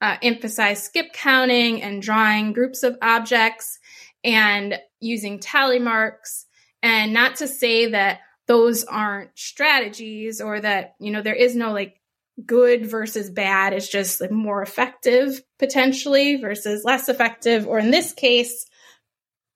uh, 0.00 0.16
emphasize 0.22 0.82
skip 0.82 1.12
counting 1.12 1.82
and 1.82 2.02
drawing 2.02 2.52
groups 2.52 2.82
of 2.82 2.96
objects 3.00 3.78
and 4.24 4.78
using 5.00 5.38
tally 5.38 5.78
marks. 5.78 6.46
And 6.82 7.12
not 7.12 7.36
to 7.36 7.48
say 7.48 7.90
that 7.90 8.20
those 8.46 8.84
aren't 8.84 9.36
strategies 9.36 10.40
or 10.40 10.60
that 10.60 10.94
you 11.00 11.10
know 11.10 11.22
there 11.22 11.34
is 11.34 11.56
no 11.56 11.72
like 11.72 12.00
good 12.44 12.90
versus 12.90 13.30
bad 13.30 13.72
is 13.72 13.88
just 13.88 14.30
more 14.30 14.62
effective 14.62 15.40
potentially 15.58 16.36
versus 16.36 16.84
less 16.84 17.08
effective. 17.08 17.66
Or 17.66 17.78
in 17.78 17.90
this 17.90 18.12
case, 18.12 18.66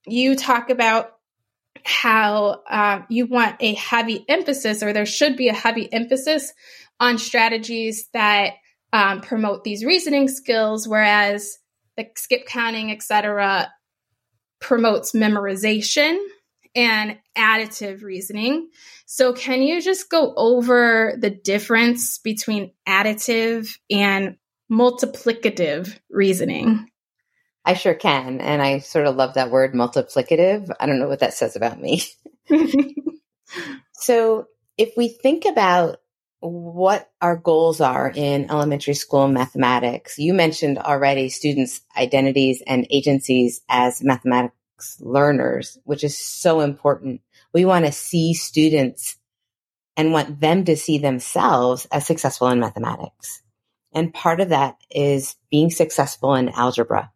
you 0.06 0.34
talk 0.34 0.70
about 0.70 1.12
how 1.84 2.62
uh, 2.68 3.02
you 3.08 3.26
want 3.26 3.56
a 3.60 3.74
heavy 3.74 4.24
emphasis, 4.28 4.82
or 4.82 4.92
there 4.92 5.06
should 5.06 5.36
be 5.36 5.48
a 5.48 5.54
heavy 5.54 5.90
emphasis 5.92 6.52
on 6.98 7.18
strategies 7.18 8.08
that 8.12 8.54
um, 8.92 9.20
promote 9.20 9.64
these 9.64 9.84
reasoning 9.84 10.28
skills, 10.28 10.88
whereas 10.88 11.58
the 11.96 12.06
skip 12.16 12.46
counting, 12.46 12.90
etc., 12.90 13.70
promotes 14.60 15.12
memorization 15.12 16.18
and 16.74 17.18
additive 17.36 18.02
reasoning. 18.02 18.70
So, 19.06 19.32
can 19.32 19.62
you 19.62 19.80
just 19.80 20.10
go 20.10 20.34
over 20.36 21.14
the 21.18 21.30
difference 21.30 22.18
between 22.18 22.72
additive 22.88 23.68
and 23.90 24.36
multiplicative 24.70 25.98
reasoning? 26.08 26.88
I 27.64 27.74
sure 27.74 27.94
can. 27.94 28.40
And 28.40 28.62
I 28.62 28.78
sort 28.78 29.06
of 29.06 29.16
love 29.16 29.34
that 29.34 29.50
word 29.50 29.74
multiplicative. 29.74 30.70
I 30.78 30.86
don't 30.86 30.98
know 30.98 31.08
what 31.08 31.20
that 31.20 31.34
says 31.34 31.56
about 31.56 31.80
me. 31.80 32.02
so, 33.94 34.46
if 34.78 34.92
we 34.96 35.08
think 35.08 35.44
about 35.44 35.98
what 36.42 37.10
our 37.20 37.36
goals 37.36 37.82
are 37.82 38.10
in 38.14 38.50
elementary 38.50 38.94
school 38.94 39.28
mathematics, 39.28 40.18
you 40.18 40.32
mentioned 40.32 40.78
already 40.78 41.28
students' 41.28 41.82
identities 41.96 42.62
and 42.66 42.86
agencies 42.90 43.60
as 43.68 44.02
mathematics 44.02 44.54
learners, 45.00 45.78
which 45.84 46.04
is 46.04 46.18
so 46.18 46.60
important. 46.60 47.20
We 47.52 47.64
want 47.64 47.86
to 47.86 47.92
see 47.92 48.34
students 48.34 49.16
and 49.96 50.12
want 50.12 50.40
them 50.40 50.64
to 50.64 50.76
see 50.76 50.98
themselves 50.98 51.86
as 51.92 52.06
successful 52.06 52.48
in 52.48 52.60
mathematics. 52.60 53.42
And 53.92 54.14
part 54.14 54.40
of 54.40 54.50
that 54.50 54.76
is 54.90 55.36
being 55.50 55.70
successful 55.70 56.34
in 56.34 56.48
algebra. 56.48 57.12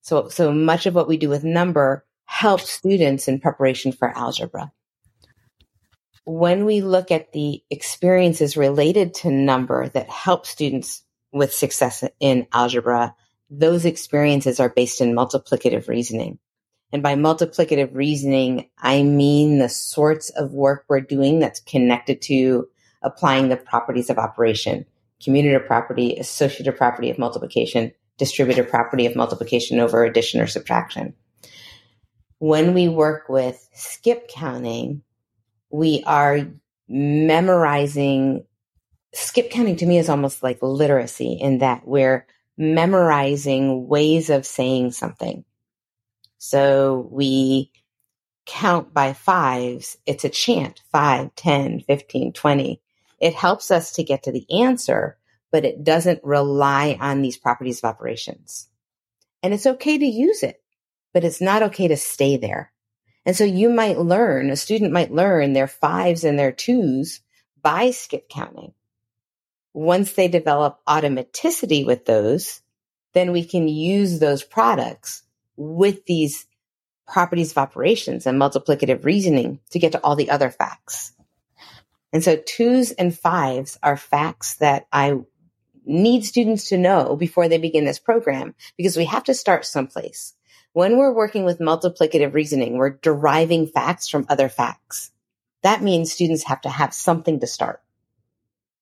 So, 0.00 0.28
so 0.28 0.52
much 0.52 0.86
of 0.86 0.94
what 0.94 1.08
we 1.08 1.16
do 1.16 1.28
with 1.28 1.44
number 1.44 2.04
helps 2.24 2.70
students 2.70 3.28
in 3.28 3.40
preparation 3.40 3.92
for 3.92 4.08
algebra. 4.08 4.72
When 6.24 6.64
we 6.64 6.80
look 6.80 7.10
at 7.10 7.32
the 7.32 7.62
experiences 7.70 8.56
related 8.56 9.14
to 9.14 9.30
number 9.30 9.88
that 9.90 10.08
help 10.08 10.46
students 10.46 11.02
with 11.32 11.52
success 11.52 12.04
in 12.20 12.46
algebra, 12.52 13.14
those 13.50 13.84
experiences 13.84 14.60
are 14.60 14.70
based 14.70 15.00
in 15.00 15.14
multiplicative 15.14 15.88
reasoning. 15.88 16.38
And 16.92 17.02
by 17.02 17.14
multiplicative 17.14 17.94
reasoning, 17.94 18.68
I 18.78 19.02
mean 19.02 19.58
the 19.58 19.68
sorts 19.68 20.28
of 20.30 20.52
work 20.52 20.84
we're 20.88 21.00
doing 21.00 21.38
that's 21.38 21.60
connected 21.60 22.20
to 22.22 22.68
applying 23.02 23.48
the 23.48 23.56
properties 23.56 24.10
of 24.10 24.18
operation, 24.18 24.84
commutative 25.22 25.66
property, 25.66 26.16
associative 26.16 26.76
property 26.76 27.08
of 27.08 27.18
multiplication, 27.18 27.92
distributive 28.18 28.68
property 28.68 29.06
of 29.06 29.16
multiplication 29.16 29.80
over 29.80 30.04
addition 30.04 30.40
or 30.40 30.46
subtraction. 30.46 31.14
When 32.38 32.74
we 32.74 32.88
work 32.88 33.28
with 33.28 33.68
skip 33.72 34.28
counting, 34.28 35.02
we 35.70 36.02
are 36.06 36.46
memorizing. 36.88 38.44
Skip 39.14 39.50
counting 39.50 39.76
to 39.76 39.86
me 39.86 39.98
is 39.98 40.08
almost 40.08 40.42
like 40.42 40.58
literacy 40.60 41.32
in 41.32 41.58
that 41.58 41.86
we're 41.86 42.26
memorizing 42.58 43.86
ways 43.88 44.28
of 44.28 44.44
saying 44.44 44.92
something. 44.92 45.44
So 46.44 47.08
we 47.12 47.70
count 48.46 48.92
by 48.92 49.12
fives. 49.12 49.96
It's 50.06 50.24
a 50.24 50.28
chant, 50.28 50.80
5, 50.90 51.36
10, 51.36 51.82
15, 51.82 52.32
20. 52.32 52.80
It 53.20 53.34
helps 53.34 53.70
us 53.70 53.92
to 53.92 54.02
get 54.02 54.24
to 54.24 54.32
the 54.32 54.44
answer, 54.50 55.18
but 55.52 55.64
it 55.64 55.84
doesn't 55.84 56.24
rely 56.24 56.98
on 57.00 57.22
these 57.22 57.36
properties 57.36 57.78
of 57.78 57.84
operations. 57.84 58.66
And 59.44 59.54
it's 59.54 59.66
okay 59.66 59.96
to 59.96 60.04
use 60.04 60.42
it, 60.42 60.60
but 61.14 61.22
it's 61.22 61.40
not 61.40 61.62
okay 61.62 61.86
to 61.86 61.96
stay 61.96 62.38
there. 62.38 62.72
And 63.24 63.36
so 63.36 63.44
you 63.44 63.70
might 63.70 64.00
learn, 64.00 64.50
a 64.50 64.56
student 64.56 64.92
might 64.92 65.12
learn 65.12 65.52
their 65.52 65.68
fives 65.68 66.24
and 66.24 66.36
their 66.36 66.50
twos 66.50 67.20
by 67.62 67.92
skip 67.92 68.28
counting. 68.28 68.74
Once 69.74 70.14
they 70.14 70.26
develop 70.26 70.80
automaticity 70.88 71.86
with 71.86 72.04
those, 72.04 72.62
then 73.12 73.30
we 73.30 73.44
can 73.44 73.68
use 73.68 74.18
those 74.18 74.42
products 74.42 75.22
with 75.62 76.04
these 76.06 76.46
properties 77.06 77.52
of 77.52 77.58
operations 77.58 78.26
and 78.26 78.40
multiplicative 78.40 79.04
reasoning 79.04 79.60
to 79.70 79.78
get 79.78 79.92
to 79.92 80.00
all 80.00 80.16
the 80.16 80.30
other 80.30 80.50
facts. 80.50 81.12
And 82.12 82.22
so 82.22 82.36
twos 82.36 82.90
and 82.92 83.16
fives 83.16 83.78
are 83.82 83.96
facts 83.96 84.56
that 84.56 84.86
I 84.92 85.20
need 85.84 86.24
students 86.24 86.68
to 86.68 86.78
know 86.78 87.16
before 87.16 87.48
they 87.48 87.58
begin 87.58 87.84
this 87.84 87.98
program 87.98 88.54
because 88.76 88.96
we 88.96 89.06
have 89.06 89.24
to 89.24 89.34
start 89.34 89.64
someplace. 89.64 90.34
When 90.72 90.96
we're 90.96 91.12
working 91.12 91.44
with 91.44 91.58
multiplicative 91.58 92.34
reasoning, 92.34 92.76
we're 92.76 92.98
deriving 93.02 93.66
facts 93.66 94.08
from 94.08 94.26
other 94.28 94.48
facts. 94.48 95.10
That 95.62 95.82
means 95.82 96.12
students 96.12 96.44
have 96.44 96.62
to 96.62 96.68
have 96.68 96.94
something 96.94 97.40
to 97.40 97.46
start. 97.46 97.82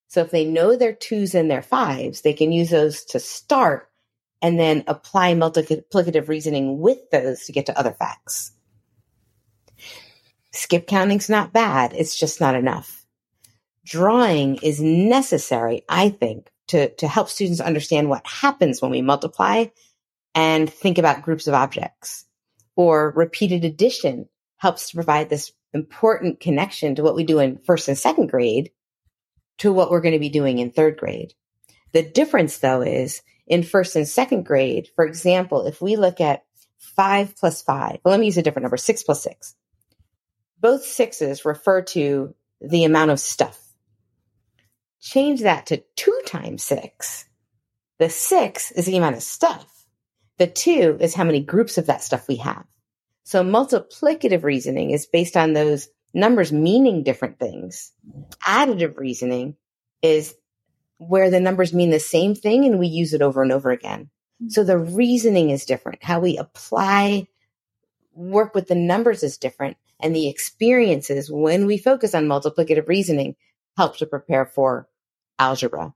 So 0.09 0.23
if 0.23 0.31
they 0.31 0.45
know 0.45 0.77
their 0.77 0.93
twos 0.93 1.35
and 1.35 1.51
their 1.51 1.63
fives, 1.63 2.23
they 2.23 2.33
can 2.33 2.53
use 2.53 2.71
those 2.71 3.05
to 3.07 3.21
start 3.21 3.90
and 4.43 4.59
then 4.59 4.85
apply 4.87 5.35
multiplicative 5.35 6.29
reasoning 6.29 6.81
with 6.81 7.11
those 7.11 7.45
to 7.45 7.53
get 7.53 7.67
to 7.67 7.79
other 7.79 7.93
facts. 7.93 8.53
Skip 10.53 10.87
counting's 10.87 11.29
not 11.29 11.53
bad. 11.53 11.93
It's 11.93 12.19
just 12.19 12.41
not 12.41 12.55
enough. 12.55 13.05
Drawing 13.85 14.57
is 14.57 14.81
necessary, 14.81 15.83
I 15.89 16.11
think, 16.11 16.51
to, 16.69 16.95
to 16.97 17.09
help 17.09 17.29
students 17.29 17.61
understand 17.61 18.09
what 18.09 18.27
happens 18.27 18.81
when 18.81 18.91
we 18.91 19.03
multiply 19.03 19.67
and 20.35 20.71
think 20.71 20.99
about 20.99 21.23
groups 21.23 21.47
of 21.47 21.55
objects. 21.55 22.25
Or 22.77 23.13
repeated 23.15 23.65
addition 23.65 24.29
helps 24.57 24.91
to 24.91 24.95
provide 24.95 25.29
this 25.29 25.53
important 25.73 26.41
connection 26.41 26.97
to 26.97 27.03
what 27.03 27.15
we 27.15 27.25
do 27.25 27.39
in 27.39 27.59
first 27.59 27.89
and 27.89 27.99
second 27.99 28.29
grade 28.29 28.71
to 29.59 29.73
what 29.73 29.91
we're 29.91 30.01
going 30.01 30.15
to 30.15 30.21
be 30.21 30.29
doing 30.29 30.59
in 30.59 30.71
third 30.71 30.97
grade. 30.97 31.35
The 31.93 32.03
difference 32.03 32.59
though 32.59 32.83
is 32.83 33.23
in 33.51 33.65
first 33.65 33.97
and 33.97 34.09
second 34.09 34.47
grade, 34.47 34.89
for 34.95 35.05
example, 35.05 35.67
if 35.67 35.83
we 35.83 35.97
look 35.97 36.21
at 36.21 36.45
five 36.79 37.37
plus 37.37 37.61
five, 37.61 37.99
well, 38.05 38.13
let 38.13 38.21
me 38.21 38.27
use 38.27 38.39
a 38.39 38.43
different 38.43 38.63
number, 38.63 38.79
six 38.79 39.03
plus 39.03 39.23
six. 39.23 39.57
Both 40.61 40.85
sixes 40.85 41.45
refer 41.45 41.83
to 41.83 42.35
the 42.61 42.85
amount 42.85 43.11
of 43.11 43.19
stuff. 43.21 43.61
Change 45.01 45.41
that 45.41 45.67
to 45.67 45.83
two 45.97 46.19
times 46.27 46.63
six, 46.63 47.27
The 48.01 48.09
six 48.09 48.71
is 48.73 48.87
the 48.87 48.97
amount 48.97 49.17
of 49.17 49.23
stuff. 49.23 49.67
The 50.39 50.47
two 50.47 50.97
is 51.01 51.15
how 51.15 51.25
many 51.25 51.41
groups 51.41 51.77
of 51.77 51.87
that 51.87 52.03
stuff 52.03 52.27
we 52.29 52.37
have. 52.37 52.65
So 53.25 53.45
multiplicative 53.45 54.43
reasoning 54.43 54.91
is 54.91 55.07
based 55.07 55.37
on 55.37 55.53
those 55.53 55.89
numbers 56.15 56.51
meaning 56.51 57.03
different 57.03 57.39
things. 57.39 57.93
Additive 58.47 58.97
reasoning 58.97 59.57
is 60.03 60.35
where 61.01 61.31
the 61.31 61.41
numbers 61.41 61.73
mean 61.73 61.89
the 61.91 61.99
same 61.99 62.35
thing 62.35 62.67
and 62.67 62.79
we 62.79 62.87
use 62.87 63.15
it 63.15 63.23
over 63.23 63.43
and 63.43 63.51
over 63.51 63.71
again. 63.71 64.11
Mm-hmm. 64.43 64.51
So 64.51 64.63
the 64.65 64.79
reasoning 64.79 65.49
is 65.49 65.65
different. 65.65 66.05
How 66.05 66.21
we 66.21 66.37
apply, 66.37 67.27
work 68.13 68.55
with 68.55 68.69
the 68.69 68.75
numbers 68.75 69.23
is 69.23 69.39
different. 69.39 69.79
And 69.99 70.15
the 70.15 70.29
experiences 70.29 71.31
when 71.31 71.67
we 71.67 71.79
focus 71.79 72.15
on 72.15 72.27
multiplicative 72.27 72.87
reasoning 72.87 73.35
help 73.77 73.97
to 73.99 74.07
prepare 74.07 74.45
for 74.45 74.89
algebra. 75.39 75.95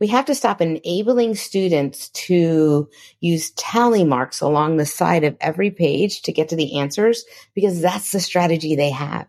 We 0.00 0.08
have 0.08 0.26
to 0.26 0.34
stop 0.34 0.60
enabling 0.60 1.36
students 1.36 2.10
to 2.10 2.90
use 3.20 3.52
tally 3.52 4.04
marks 4.04 4.40
along 4.40 4.76
the 4.76 4.84
side 4.86 5.24
of 5.24 5.36
every 5.40 5.70
page 5.70 6.22
to 6.22 6.32
get 6.32 6.50
to 6.50 6.56
the 6.56 6.78
answers 6.78 7.24
because 7.54 7.80
that's 7.80 8.10
the 8.10 8.20
strategy 8.20 8.76
they 8.76 8.90
have. 8.90 9.28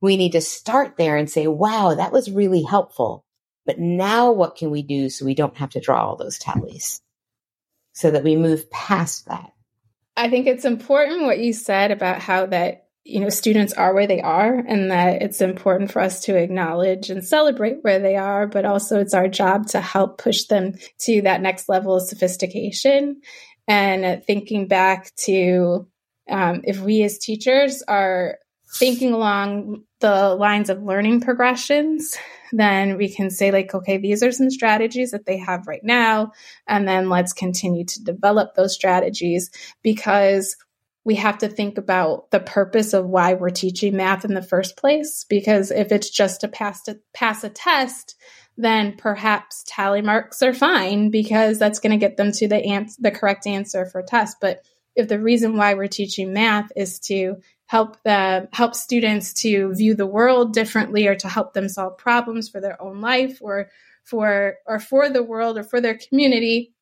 We 0.00 0.16
need 0.16 0.32
to 0.32 0.40
start 0.40 0.96
there 0.96 1.16
and 1.16 1.28
say, 1.28 1.46
wow, 1.46 1.94
that 1.94 2.12
was 2.12 2.30
really 2.30 2.62
helpful. 2.62 3.24
But 3.68 3.78
now 3.78 4.32
what 4.32 4.56
can 4.56 4.70
we 4.70 4.80
do 4.80 5.10
so 5.10 5.26
we 5.26 5.34
don't 5.34 5.58
have 5.58 5.68
to 5.70 5.80
draw 5.80 6.02
all 6.08 6.16
those 6.16 6.38
tallies? 6.38 7.02
So 7.92 8.10
that 8.10 8.24
we 8.24 8.34
move 8.34 8.70
past 8.70 9.26
that. 9.26 9.52
I 10.16 10.30
think 10.30 10.46
it's 10.46 10.64
important 10.64 11.24
what 11.24 11.38
you 11.38 11.52
said 11.52 11.90
about 11.90 12.22
how 12.22 12.46
that 12.46 12.86
you 13.04 13.20
know 13.20 13.28
students 13.28 13.74
are 13.74 13.92
where 13.92 14.06
they 14.06 14.22
are 14.22 14.54
and 14.54 14.90
that 14.90 15.20
it's 15.20 15.42
important 15.42 15.92
for 15.92 16.00
us 16.00 16.20
to 16.22 16.36
acknowledge 16.36 17.10
and 17.10 17.22
celebrate 17.22 17.82
where 17.82 17.98
they 17.98 18.16
are 18.16 18.46
but 18.46 18.64
also 18.66 19.00
it's 19.00 19.14
our 19.14 19.28
job 19.28 19.66
to 19.66 19.80
help 19.80 20.18
push 20.18 20.44
them 20.44 20.74
to 21.00 21.22
that 21.22 21.40
next 21.40 21.70
level 21.70 21.96
of 21.96 22.02
sophistication 22.02 23.20
and 23.66 24.22
thinking 24.24 24.68
back 24.68 25.10
to 25.16 25.86
um, 26.28 26.60
if 26.64 26.80
we 26.80 27.02
as 27.02 27.18
teachers 27.18 27.82
are 27.88 28.38
thinking 28.74 29.14
along 29.14 29.84
the 30.00 30.34
lines 30.34 30.70
of 30.70 30.82
learning 30.82 31.20
progressions 31.20 32.16
then 32.52 32.96
we 32.96 33.12
can 33.12 33.30
say 33.30 33.50
like 33.50 33.74
okay 33.74 33.98
these 33.98 34.22
are 34.22 34.32
some 34.32 34.50
strategies 34.50 35.10
that 35.10 35.26
they 35.26 35.36
have 35.36 35.66
right 35.66 35.84
now 35.84 36.32
and 36.66 36.86
then 36.86 37.08
let's 37.08 37.32
continue 37.32 37.84
to 37.84 38.02
develop 38.04 38.54
those 38.54 38.74
strategies 38.74 39.50
because 39.82 40.56
we 41.04 41.14
have 41.14 41.38
to 41.38 41.48
think 41.48 41.78
about 41.78 42.30
the 42.30 42.40
purpose 42.40 42.92
of 42.92 43.06
why 43.06 43.34
we're 43.34 43.50
teaching 43.50 43.96
math 43.96 44.24
in 44.24 44.34
the 44.34 44.42
first 44.42 44.76
place 44.76 45.24
because 45.28 45.70
if 45.70 45.92
it's 45.92 46.10
just 46.10 46.40
to 46.42 46.48
pass 46.48 46.82
to 46.82 46.98
pass 47.12 47.44
a 47.44 47.48
test 47.48 48.16
then 48.58 48.96
perhaps 48.96 49.64
tally 49.66 50.02
marks 50.02 50.42
are 50.42 50.52
fine 50.52 51.10
because 51.10 51.58
that's 51.58 51.78
going 51.78 51.92
to 51.92 51.96
get 51.96 52.16
them 52.16 52.32
to 52.32 52.48
the 52.48 52.56
ans- 52.56 52.96
the 52.96 53.12
correct 53.12 53.46
answer 53.46 53.86
for 53.86 54.02
test. 54.02 54.38
But 54.40 54.62
if 54.96 55.06
the 55.06 55.20
reason 55.20 55.56
why 55.56 55.74
we're 55.74 55.86
teaching 55.86 56.32
math 56.32 56.72
is 56.74 56.98
to 57.00 57.36
help 57.68 57.96
the 58.04 58.48
help 58.52 58.74
students 58.74 59.32
to 59.32 59.72
view 59.74 59.94
the 59.94 60.06
world 60.06 60.52
differently 60.52 61.06
or 61.06 61.14
to 61.14 61.28
help 61.28 61.54
them 61.54 61.68
solve 61.68 61.96
problems 61.96 62.48
for 62.48 62.60
their 62.60 62.80
own 62.82 63.00
life 63.00 63.38
or 63.40 63.70
for 64.04 64.56
or 64.66 64.78
for 64.80 65.08
the 65.08 65.22
world 65.22 65.56
or 65.56 65.62
for 65.62 65.80
their 65.80 65.98
community 66.08 66.74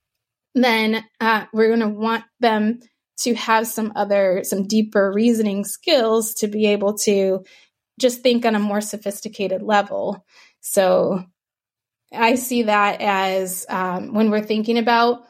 then 0.57 1.05
uh, 1.20 1.44
we're 1.53 1.68
going 1.68 1.81
to 1.81 1.88
want 1.88 2.25
them 2.40 2.81
to 3.18 3.35
have 3.35 3.66
some 3.66 3.92
other, 3.94 4.42
some 4.42 4.66
deeper 4.66 5.12
reasoning 5.12 5.64
skills 5.64 6.35
to 6.35 6.49
be 6.49 6.66
able 6.66 6.94
to 6.94 7.44
just 8.01 8.22
think 8.22 8.44
on 8.44 8.55
a 8.55 8.61
more 8.61 8.81
sophisticated 8.81 9.62
level. 9.62 10.25
So 10.61 11.25
I 12.12 12.35
see 12.35 12.64
that 12.64 13.01
as 13.01 13.66
um, 13.68 14.14
when 14.14 14.31
we're 14.31 14.42
thinking 14.42 14.79
about 14.79 15.25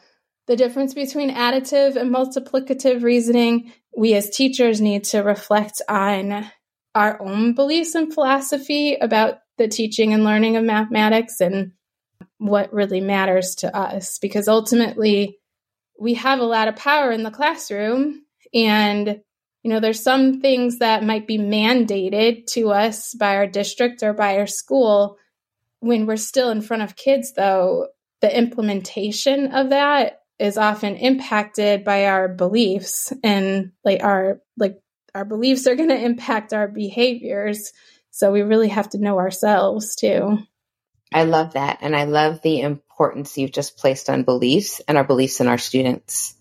the 0.47 0.57
difference 0.57 0.95
between 0.95 1.35
additive 1.35 1.97
and 1.97 2.15
multiplicative 2.15 3.03
reasoning, 3.03 3.73
we 3.97 4.15
as 4.15 4.31
teachers 4.31 4.81
need 4.81 5.05
to 5.05 5.21
reflect 5.21 5.83
on 5.89 6.51
our 6.95 7.21
own 7.21 7.55
beliefs 7.55 7.95
and 7.95 8.13
philosophy 8.13 8.95
about 8.95 9.39
the 9.59 9.69
teaching 9.69 10.13
and 10.13 10.25
learning 10.25 10.57
of 10.57 10.65
mathematics 10.65 11.41
and 11.41 11.73
what 12.39 12.73
really 12.73 13.01
matters 13.01 13.55
to 13.57 13.77
us. 13.77 14.19
Because 14.19 14.49
ultimately, 14.49 15.39
we 15.99 16.15
have 16.15 16.39
a 16.41 16.45
lot 16.45 16.69
of 16.69 16.77
power 16.77 17.11
in 17.11 17.23
the 17.23 17.31
classroom 17.31 18.23
and 18.55 19.21
you 19.63 19.71
know 19.71 19.81
there's 19.81 20.03
some 20.03 20.41
things 20.41 20.79
that 20.79 21.03
might 21.03 21.27
be 21.27 21.39
mandated 21.39 22.47
to 22.47 22.71
us 22.71 23.15
by 23.15 23.37
our 23.37 23.47
district 23.47 24.03
or 24.03 24.13
by 24.13 24.39
our 24.39 24.47
school 24.47 25.17
when 25.81 26.07
we're 26.07 26.17
still 26.17 26.51
in 26.51 26.61
front 26.61 26.83
of 26.83 26.97
kids 26.97 27.33
though 27.33 27.89
the 28.21 28.37
implementation 28.37 29.49
of 29.49 29.71
that 29.71 30.21
is 30.39 30.59
often 30.59 30.97
impacted 30.97 31.85
by 31.85 32.07
our 32.07 32.29
beliefs 32.29 33.13
and 33.23 33.73
like 33.85 34.03
our 34.03 34.41
like 34.57 34.79
our 35.15 35.25
beliefs 35.25 35.67
are 35.67 35.77
going 35.77 35.89
to 35.89 36.05
impact 36.05 36.53
our 36.53 36.69
behaviors. 36.69 37.73
So 38.11 38.33
we 38.33 38.43
really 38.43 38.69
have 38.69 38.91
to 38.91 38.99
know 38.99 39.19
ourselves 39.19 39.97
too. 39.97 40.39
I 41.13 41.25
love 41.25 41.55
that. 41.55 41.79
And 41.81 41.97
i 41.97 42.05
love 42.05 42.43
the 42.43 42.61
importance 42.61 43.39
you've 43.39 43.53
just 43.53 43.79
placed 43.79 44.11
on 44.11 44.25
beliefs 44.25 44.81
and 44.87 44.99
our 44.99 45.05
beliefs 45.05 45.41
in 45.41 45.49
our 45.49 45.59
students. 45.59 46.35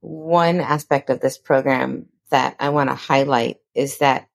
One 0.00 0.60
aspect 0.60 1.10
of 1.10 1.20
this 1.20 1.36
program 1.36 2.06
that 2.30 2.56
I 2.58 2.70
want 2.70 2.88
to 2.90 2.94
highlight 2.94 3.58
is 3.74 3.98
that 3.98 4.28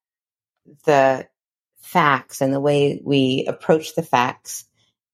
the 0.85 1.27
facts 1.81 2.41
and 2.41 2.53
the 2.53 2.59
way 2.59 3.01
we 3.03 3.45
approach 3.47 3.95
the 3.95 4.03
facts 4.03 4.65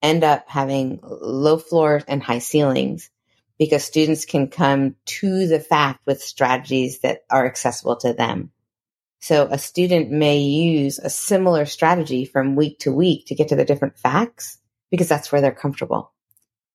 end 0.02 0.24
up 0.24 0.46
having 0.48 1.00
low 1.02 1.58
floors 1.58 2.04
and 2.08 2.22
high 2.22 2.40
ceilings 2.40 3.10
because 3.60 3.84
students 3.84 4.26
can 4.26 4.48
come 4.48 4.96
to 5.06 5.48
the 5.48 5.60
fact 5.60 6.06
with 6.06 6.22
strategies 6.22 7.00
that 7.00 7.24
are 7.30 7.46
accessible 7.46 7.96
to 7.98 8.14
them. 8.14 8.52
So 9.22 9.48
a 9.50 9.58
student 9.58 10.12
may 10.12 10.40
use 10.40 11.00
a 11.00 11.10
similar 11.10 11.66
strategy 11.66 12.26
from 12.26 12.56
week 12.56 12.80
to 12.80 12.92
week 12.92 13.28
to 13.28 13.36
get 13.36 13.50
to 13.50 13.56
the 13.56 13.64
different 13.64 13.98
facts 13.98 14.58
because 14.92 15.08
that's 15.08 15.32
where 15.32 15.40
they're 15.40 15.52
comfortable. 15.52 16.12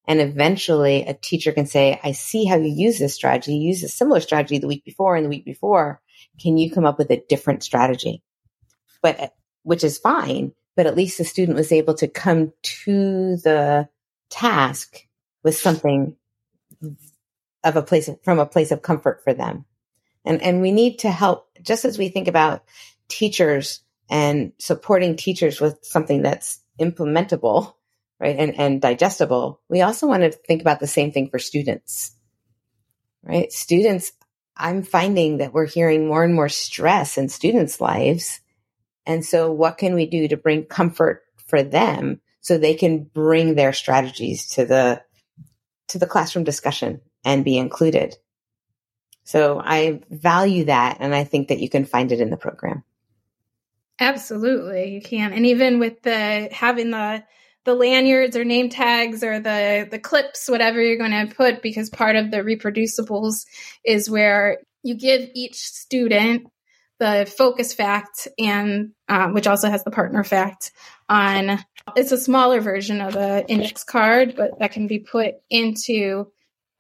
And 0.07 0.23
eventually 0.23 1.03
a 1.03 1.13
teacher 1.13 1.53
can 1.53 1.67
say, 1.67 2.01
I 2.03 2.13
see 2.13 2.47
how 2.47 2.57
you 2.57 2.73
use 2.75 2.99
this 2.99 3.15
strategy. 3.15 3.55
You 3.55 3.69
use 3.69 3.83
a 3.83 3.89
similar 3.89 4.21
strategy 4.21 4.59
the 4.59 4.67
week 4.67 4.83
before 4.83 5.15
and 5.15 5.27
the 5.27 5.29
week 5.29 5.45
before. 5.45 6.01
Can 6.41 6.57
you 6.57 6.71
come 6.71 6.87
up 6.87 6.97
with 6.97 7.11
a 7.11 7.23
different 7.29 7.63
strategy? 7.63 8.23
But, 9.03 9.35
which 9.65 9.85
is 9.85 9.99
fine, 9.99 10.53
but 10.75 10.87
at 10.87 10.97
least 10.97 11.19
the 11.19 11.25
student 11.25 11.59
was 11.59 11.71
able 11.71 11.95
to 11.97 12.09
come 12.09 12.55
to 12.63 13.37
the 13.37 13.91
task 14.31 15.07
with 15.45 15.57
something 15.57 16.17
of 17.65 17.77
a 17.77 17.83
place 17.83 18.09
from 18.23 18.39
a 18.39 18.47
place 18.47 18.71
of 18.71 18.83
comfort 18.83 19.23
for 19.25 19.35
them. 19.35 19.65
And, 20.25 20.43
and 20.43 20.61
we 20.61 20.73
need 20.73 21.01
to 21.01 21.11
help, 21.11 21.49
just 21.63 21.85
as 21.85 21.99
we 21.99 22.09
think 22.09 22.29
about 22.29 22.65
teachers 23.09 23.81
and 24.11 24.53
supporting 24.59 25.17
teachers 25.17 25.61
with 25.61 25.79
something 25.83 26.23
that's 26.23 26.61
implementable 26.81 27.75
right? 28.21 28.37
And, 28.37 28.59
and 28.59 28.81
digestible. 28.81 29.61
We 29.69 29.83
also 29.83 30.07
want 30.07 30.23
to 30.23 30.31
think 30.31 30.61
about 30.61 30.81
the 30.81 30.87
same 30.87 31.13
thing 31.13 31.31
for 31.31 31.39
students, 31.39 32.13
right? 33.23 33.53
Students, 33.53 34.13
I'm 34.57 34.83
finding 34.83 35.39
that 35.39 35.53
we're 35.53 35.67
hearing 35.67 36.09
more 36.09 36.25
and 36.25 36.35
more 36.35 36.49
stress 36.49 37.17
in 37.17 37.29
students' 37.29 37.81
lives. 37.81 38.41
And 39.07 39.25
so 39.25 39.53
what 39.53 39.79
can 39.79 39.95
we 39.95 40.07
do 40.07 40.29
to 40.29 40.37
bring 40.37 40.65
comfort 40.65 41.23
for 41.47 41.63
them 41.63 42.21
so 42.41 42.59
they 42.59 42.75
can 42.75 43.05
bring 43.05 43.55
their 43.55 43.73
strategies 43.73 44.49
to 44.51 44.65
the, 44.65 45.03
to 45.89 45.99
the 45.99 46.07
classroom 46.07 46.45
discussion 46.45 47.01
and 47.25 47.45
be 47.45 47.59
included? 47.59 48.17
So 49.25 49.61
I 49.63 50.01
value 50.09 50.65
that. 50.65 50.99
And 51.01 51.15
I 51.15 51.25
think 51.25 51.49
that 51.49 51.61
you 51.61 51.69
can 51.69 51.85
find 51.85 52.13
it 52.13 52.21
in 52.21 52.31
the 52.31 52.37
program. 52.37 52.83
Absolutely. 54.01 54.93
You 54.95 55.03
can. 55.03 55.33
And 55.33 55.45
even 55.47 55.81
with 55.81 56.03
the 56.03 56.49
having 56.53 56.91
the 56.91 57.25
the 57.65 57.75
lanyards 57.75 58.37
or 58.37 58.45
name 58.45 58.71
tags 58.71 59.23
or 59.23 59.41
the 59.41 59.87
the 59.91 59.99
clips 59.99 60.49
whatever 60.49 60.81
you're 60.81 60.97
going 60.97 61.29
to 61.29 61.35
put 61.35 61.61
because 61.61 61.91
part 61.91 62.17
of 62.17 62.31
the 62.31 62.39
reproducibles 62.39 63.45
is 63.85 64.09
where 64.09 64.59
you 64.83 64.97
give 64.97 65.29
each 65.35 65.57
student 65.57 66.47
the 66.99 67.33
focus 67.37 67.73
fact 67.73 68.29
and 68.39 68.91
um, 69.09 69.35
which 69.35 69.47
also 69.47 69.71
has 69.71 69.85
the 69.85 69.91
partner 69.91 70.25
fact 70.25 70.73
on 71.09 71.59
it's 71.97 72.13
a 72.13 72.19
smaller 72.19 72.61
version 72.61 73.01
of 73.01 73.17
an 73.17 73.45
index 73.49 73.85
card 73.85 74.35
but 74.37 74.59
that 74.59 74.73
can 74.73 74.87
be 74.87 74.99
put 74.99 75.35
into 75.49 76.27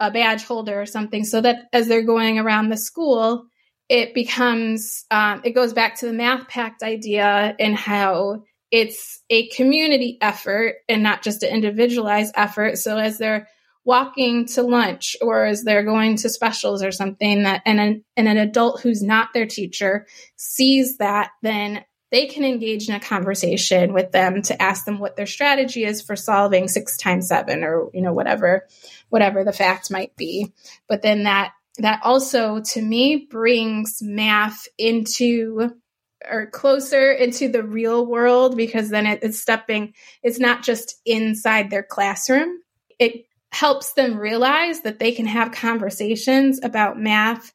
a 0.01 0.11
badge 0.11 0.45
holder 0.45 0.81
or 0.81 0.87
something 0.87 1.25
so 1.25 1.41
that 1.41 1.69
as 1.73 1.89
they're 1.89 2.03
going 2.03 2.39
around 2.39 2.69
the 2.69 2.77
school 2.77 3.47
it 3.89 4.15
becomes 4.15 5.05
um, 5.11 5.41
it 5.45 5.53
goes 5.53 5.73
back 5.73 5.97
to 5.97 6.07
the 6.07 6.13
math 6.13 6.49
pact 6.49 6.83
idea 6.83 7.55
and 7.59 7.77
how 7.77 8.43
it's 8.71 9.23
a 9.31 9.49
community 9.49 10.19
effort 10.21 10.77
and 10.89 11.03
not 11.03 11.23
just 11.23 11.43
an 11.43 11.51
individualized 11.51 12.35
effort. 12.37 12.79
So 12.79 12.99
as 12.99 13.19
they're 13.19 13.49
walking 13.89 14.45
to 14.45 14.63
lunch 14.63 15.17
or 15.23 15.47
as 15.47 15.65
they're 15.65 15.83
going 15.83 16.15
to 16.15 16.29
specials 16.29 16.83
or 16.83 16.93
something 16.93 17.45
that 17.45 17.63
and 17.65 17.81
an, 17.81 18.05
and 18.19 18.29
an 18.29 18.37
adult 18.37 18.83
who's 18.83 19.03
not 19.03 19.31
their 19.33 19.47
teacher 19.47 20.07
sees 20.37 20.99
that 20.99 21.31
then 21.41 21.83
they 22.11 22.27
can 22.27 22.45
engage 22.45 22.87
in 22.87 22.95
a 22.95 23.01
conversation 23.01 23.95
with 23.95 24.13
them 24.13 24.43
to 24.43 24.61
ask 24.61 24.85
them 24.85 24.99
what 24.99 25.17
their 25.17 25.25
strategy 25.25 25.85
is 25.85 26.03
for 26.03 26.17
solving 26.17 26.69
six 26.69 26.99
times 26.99 27.29
seven 27.29 27.65
or 27.65 27.89
you 27.95 28.03
know 28.03 28.13
whatever 28.13 28.67
whatever 29.09 29.43
the 29.43 29.55
fact 29.55 29.91
might 29.91 30.15
be. 30.17 30.53
But 30.87 31.01
then 31.01 31.23
that 31.23 31.53
that 31.79 32.01
also 32.05 32.61
to 32.61 32.83
me 32.83 33.27
brings 33.31 34.03
math 34.03 34.69
into 34.77 35.71
or 36.31 36.51
closer 36.51 37.11
into 37.11 37.49
the 37.49 37.63
real 37.63 38.05
world 38.05 38.55
because 38.55 38.91
then 38.91 39.07
it, 39.07 39.21
it's 39.23 39.41
stepping 39.41 39.95
it's 40.23 40.39
not 40.39 40.63
just 40.63 41.01
inside 41.07 41.71
their 41.71 41.83
classroom. 41.83 42.59
It 42.99 43.25
helps 43.53 43.93
them 43.93 44.17
realize 44.17 44.83
that 44.83 44.99
they 44.99 45.13
can 45.13 45.27
have 45.27 45.53
conversations 45.53 46.61
about 46.63 46.99
math 46.99 47.53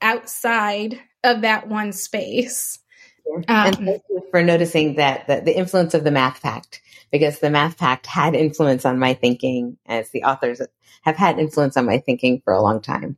outside 0.00 1.00
of 1.24 1.42
that 1.42 1.68
one 1.68 1.92
space. 1.92 2.78
Um, 3.26 3.44
and 3.48 3.76
thank 3.76 4.02
you 4.10 4.22
for 4.30 4.42
noticing 4.42 4.96
that 4.96 5.26
the, 5.26 5.40
the 5.40 5.56
influence 5.56 5.94
of 5.94 6.04
the 6.04 6.10
math 6.10 6.42
pact 6.42 6.80
because 7.10 7.38
the 7.38 7.50
math 7.50 7.78
pact 7.78 8.06
had 8.06 8.34
influence 8.34 8.84
on 8.84 8.98
my 8.98 9.14
thinking 9.14 9.76
as 9.86 10.10
the 10.10 10.24
authors 10.24 10.60
have 11.02 11.16
had 11.16 11.38
influence 11.38 11.76
on 11.76 11.86
my 11.86 11.98
thinking 11.98 12.40
for 12.44 12.52
a 12.52 12.62
long 12.62 12.80
time. 12.80 13.16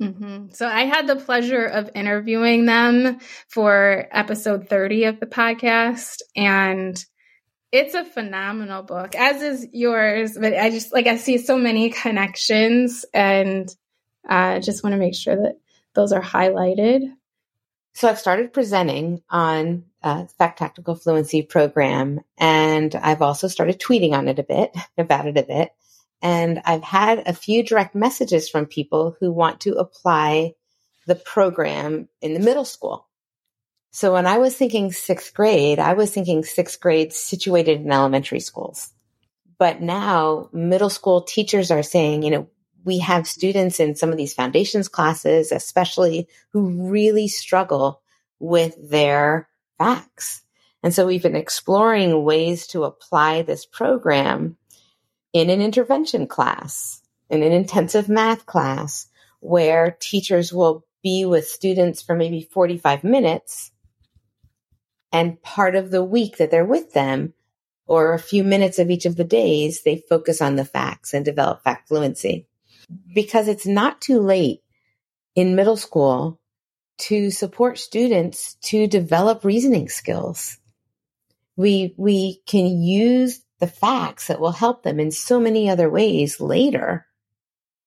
Mm-hmm. 0.00 0.48
So 0.50 0.66
I 0.66 0.82
had 0.82 1.06
the 1.06 1.16
pleasure 1.16 1.64
of 1.64 1.90
interviewing 1.94 2.66
them 2.66 3.18
for 3.48 4.08
episode 4.10 4.68
30 4.68 5.04
of 5.04 5.20
the 5.20 5.26
podcast 5.26 6.18
and 6.34 7.02
it's 7.76 7.94
a 7.94 8.04
phenomenal 8.04 8.82
book 8.82 9.14
as 9.14 9.42
is 9.42 9.68
yours 9.72 10.36
but 10.38 10.54
I 10.54 10.70
just 10.70 10.92
like 10.92 11.06
I 11.06 11.16
see 11.16 11.38
so 11.38 11.58
many 11.58 11.90
connections 11.90 13.04
and 13.12 13.68
I 14.28 14.56
uh, 14.56 14.60
just 14.60 14.82
want 14.82 14.94
to 14.94 14.98
make 14.98 15.14
sure 15.14 15.36
that 15.36 15.58
those 15.94 16.12
are 16.12 16.22
highlighted. 16.22 17.12
So 17.94 18.08
I've 18.08 18.18
started 18.18 18.52
presenting 18.52 19.22
on 19.30 19.84
uh, 20.02 20.26
Fact 20.38 20.58
Tactics 20.58 21.02
Fluency 21.02 21.42
program 21.42 22.20
and 22.36 22.94
I've 22.94 23.22
also 23.22 23.48
started 23.48 23.80
tweeting 23.80 24.12
on 24.12 24.28
it 24.28 24.38
a 24.38 24.44
bit 24.44 24.76
about 24.98 25.26
it 25.26 25.38
a 25.38 25.42
bit. 25.42 25.72
And 26.22 26.60
I've 26.64 26.82
had 26.82 27.26
a 27.26 27.32
few 27.32 27.62
direct 27.62 27.94
messages 27.94 28.48
from 28.48 28.66
people 28.66 29.16
who 29.20 29.32
want 29.32 29.60
to 29.60 29.74
apply 29.74 30.54
the 31.06 31.14
program 31.14 32.08
in 32.20 32.34
the 32.34 32.40
middle 32.40 32.64
school. 32.64 33.06
So 33.96 34.12
when 34.12 34.26
I 34.26 34.36
was 34.36 34.54
thinking 34.54 34.92
sixth 34.92 35.32
grade, 35.32 35.78
I 35.78 35.94
was 35.94 36.10
thinking 36.10 36.44
sixth 36.44 36.80
grade 36.80 37.14
situated 37.14 37.80
in 37.80 37.90
elementary 37.90 38.40
schools. 38.40 38.92
But 39.56 39.80
now 39.80 40.50
middle 40.52 40.90
school 40.90 41.22
teachers 41.22 41.70
are 41.70 41.82
saying, 41.82 42.22
you 42.22 42.30
know, 42.30 42.46
we 42.84 42.98
have 42.98 43.26
students 43.26 43.80
in 43.80 43.96
some 43.96 44.10
of 44.10 44.18
these 44.18 44.34
foundations 44.34 44.88
classes, 44.88 45.50
especially 45.50 46.28
who 46.50 46.90
really 46.90 47.26
struggle 47.26 48.02
with 48.38 48.76
their 48.90 49.48
facts. 49.78 50.42
And 50.82 50.92
so 50.92 51.06
we've 51.06 51.22
been 51.22 51.34
exploring 51.34 52.22
ways 52.22 52.66
to 52.66 52.84
apply 52.84 53.40
this 53.40 53.64
program 53.64 54.58
in 55.32 55.48
an 55.48 55.62
intervention 55.62 56.26
class, 56.26 57.00
in 57.30 57.42
an 57.42 57.52
intensive 57.52 58.10
math 58.10 58.44
class, 58.44 59.06
where 59.40 59.96
teachers 59.98 60.52
will 60.52 60.84
be 61.02 61.24
with 61.24 61.48
students 61.48 62.02
for 62.02 62.14
maybe 62.14 62.42
45 62.42 63.02
minutes. 63.02 63.72
And 65.16 65.40
part 65.40 65.76
of 65.76 65.90
the 65.90 66.04
week 66.04 66.36
that 66.36 66.50
they're 66.50 66.62
with 66.62 66.92
them, 66.92 67.32
or 67.86 68.12
a 68.12 68.18
few 68.18 68.44
minutes 68.44 68.78
of 68.78 68.90
each 68.90 69.06
of 69.06 69.16
the 69.16 69.24
days, 69.24 69.82
they 69.82 70.04
focus 70.10 70.42
on 70.42 70.56
the 70.56 70.64
facts 70.66 71.14
and 71.14 71.24
develop 71.24 71.64
fact 71.64 71.88
fluency. 71.88 72.46
Because 73.14 73.48
it's 73.48 73.66
not 73.66 74.02
too 74.02 74.20
late 74.20 74.60
in 75.34 75.56
middle 75.56 75.78
school 75.78 76.38
to 76.98 77.30
support 77.30 77.78
students 77.78 78.56
to 78.64 78.86
develop 78.86 79.42
reasoning 79.42 79.88
skills. 79.88 80.58
We, 81.56 81.94
we 81.96 82.42
can 82.46 82.82
use 82.82 83.40
the 83.58 83.66
facts 83.66 84.26
that 84.26 84.38
will 84.38 84.52
help 84.52 84.82
them 84.82 85.00
in 85.00 85.10
so 85.10 85.40
many 85.40 85.70
other 85.70 85.88
ways 85.88 86.42
later 86.42 87.06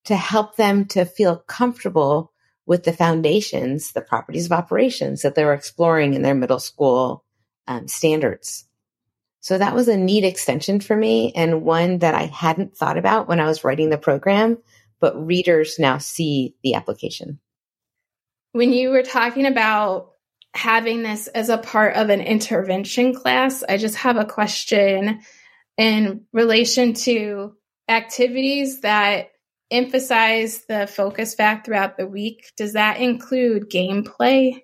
to 0.06 0.15
help 0.15 0.56
them 0.56 0.86
to 0.86 1.06
feel 1.06 1.38
comfortable 1.38 2.29
with 2.70 2.84
the 2.84 2.94
foundations, 2.94 3.94
the 3.94 4.02
properties 4.02 4.46
of 4.46 4.52
operations 4.52 5.24
that 5.24 5.34
they're 5.34 5.56
exploring 5.56 6.14
in 6.14 6.22
their 6.22 6.36
middle 6.36 6.60
school 6.60 7.26
um, 7.68 7.88
standards. 7.88 8.64
So 9.40 9.58
that 9.58 9.74
was 9.74 9.88
a 9.88 9.98
neat 9.98 10.24
extension 10.24 10.80
for 10.80 10.96
me 10.96 11.34
and 11.36 11.64
one 11.64 11.98
that 11.98 12.14
I 12.14 12.26
hadn't 12.28 12.78
thought 12.78 13.00
about 13.00 13.28
when 13.28 13.40
I 13.40 13.48
was 13.48 13.64
writing 13.64 13.90
the 13.90 13.98
program, 13.98 14.60
but 15.00 15.26
readers 15.26 15.80
now 15.80 15.98
see 15.98 16.54
the 16.62 16.76
application. 16.76 17.40
When 18.52 18.72
you 18.72 18.92
were 18.92 19.02
talking 19.02 19.48
about 19.48 20.12
having 20.54 21.02
this 21.02 21.26
as 21.26 21.50
a 21.50 21.58
part 21.58 21.96
of 21.96 22.12
an 22.12 22.22
intervention 22.22 23.16
class, 23.16 23.64
I 23.68 23.78
just 23.78 23.96
have 23.96 24.18
a 24.18 24.26
question 24.26 25.22
in 25.76 26.26
relation 26.34 26.94
to 26.94 27.56
activities 27.88 28.82
that 28.82 29.30
emphasize 29.72 30.66
the 30.66 30.88
focus 30.88 31.36
fact 31.36 31.66
throughout 31.66 31.98
the 31.98 32.08
week. 32.08 32.52
Does 32.58 32.74
that 32.74 33.00
include 33.00 33.70
gameplay? 33.70 34.62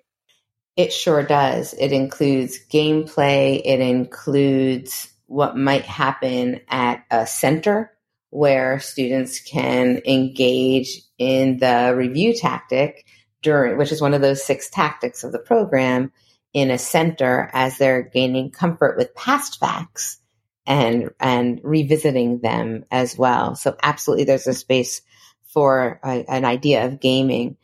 It 0.76 0.92
sure 0.92 1.22
does. 1.22 1.74
It 1.74 1.92
includes 1.92 2.58
gameplay. 2.70 3.60
It 3.64 3.80
includes 3.80 5.08
what 5.26 5.56
might 5.56 5.84
happen 5.84 6.60
at 6.68 7.04
a 7.10 7.26
center 7.26 7.92
where 8.30 8.80
students 8.80 9.40
can 9.40 10.02
engage 10.04 11.00
in 11.18 11.58
the 11.58 11.94
review 11.96 12.34
tactic 12.34 13.06
during, 13.42 13.78
which 13.78 13.92
is 13.92 14.00
one 14.00 14.14
of 14.14 14.20
those 14.20 14.44
six 14.44 14.68
tactics 14.68 15.24
of 15.24 15.32
the 15.32 15.38
program 15.38 16.12
in 16.52 16.70
a 16.70 16.78
center 16.78 17.50
as 17.52 17.78
they're 17.78 18.02
gaining 18.02 18.50
comfort 18.50 18.96
with 18.96 19.14
past 19.14 19.58
facts 19.58 20.18
and 20.66 21.10
and 21.20 21.60
revisiting 21.62 22.40
them 22.40 22.84
as 22.90 23.16
well. 23.16 23.54
So 23.54 23.76
absolutely, 23.82 24.24
there's 24.24 24.46
a 24.46 24.54
space 24.54 25.02
for 25.46 26.00
a, 26.04 26.24
an 26.28 26.44
idea 26.44 26.86
of 26.86 27.00
gaming. 27.00 27.56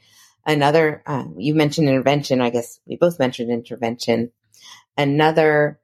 Another, 0.44 1.02
uh, 1.06 1.24
you 1.36 1.54
mentioned 1.54 1.88
intervention. 1.88 2.40
I 2.40 2.50
guess 2.50 2.80
we 2.86 2.96
both 2.96 3.18
mentioned 3.18 3.50
intervention. 3.50 4.32
Another 4.96 5.80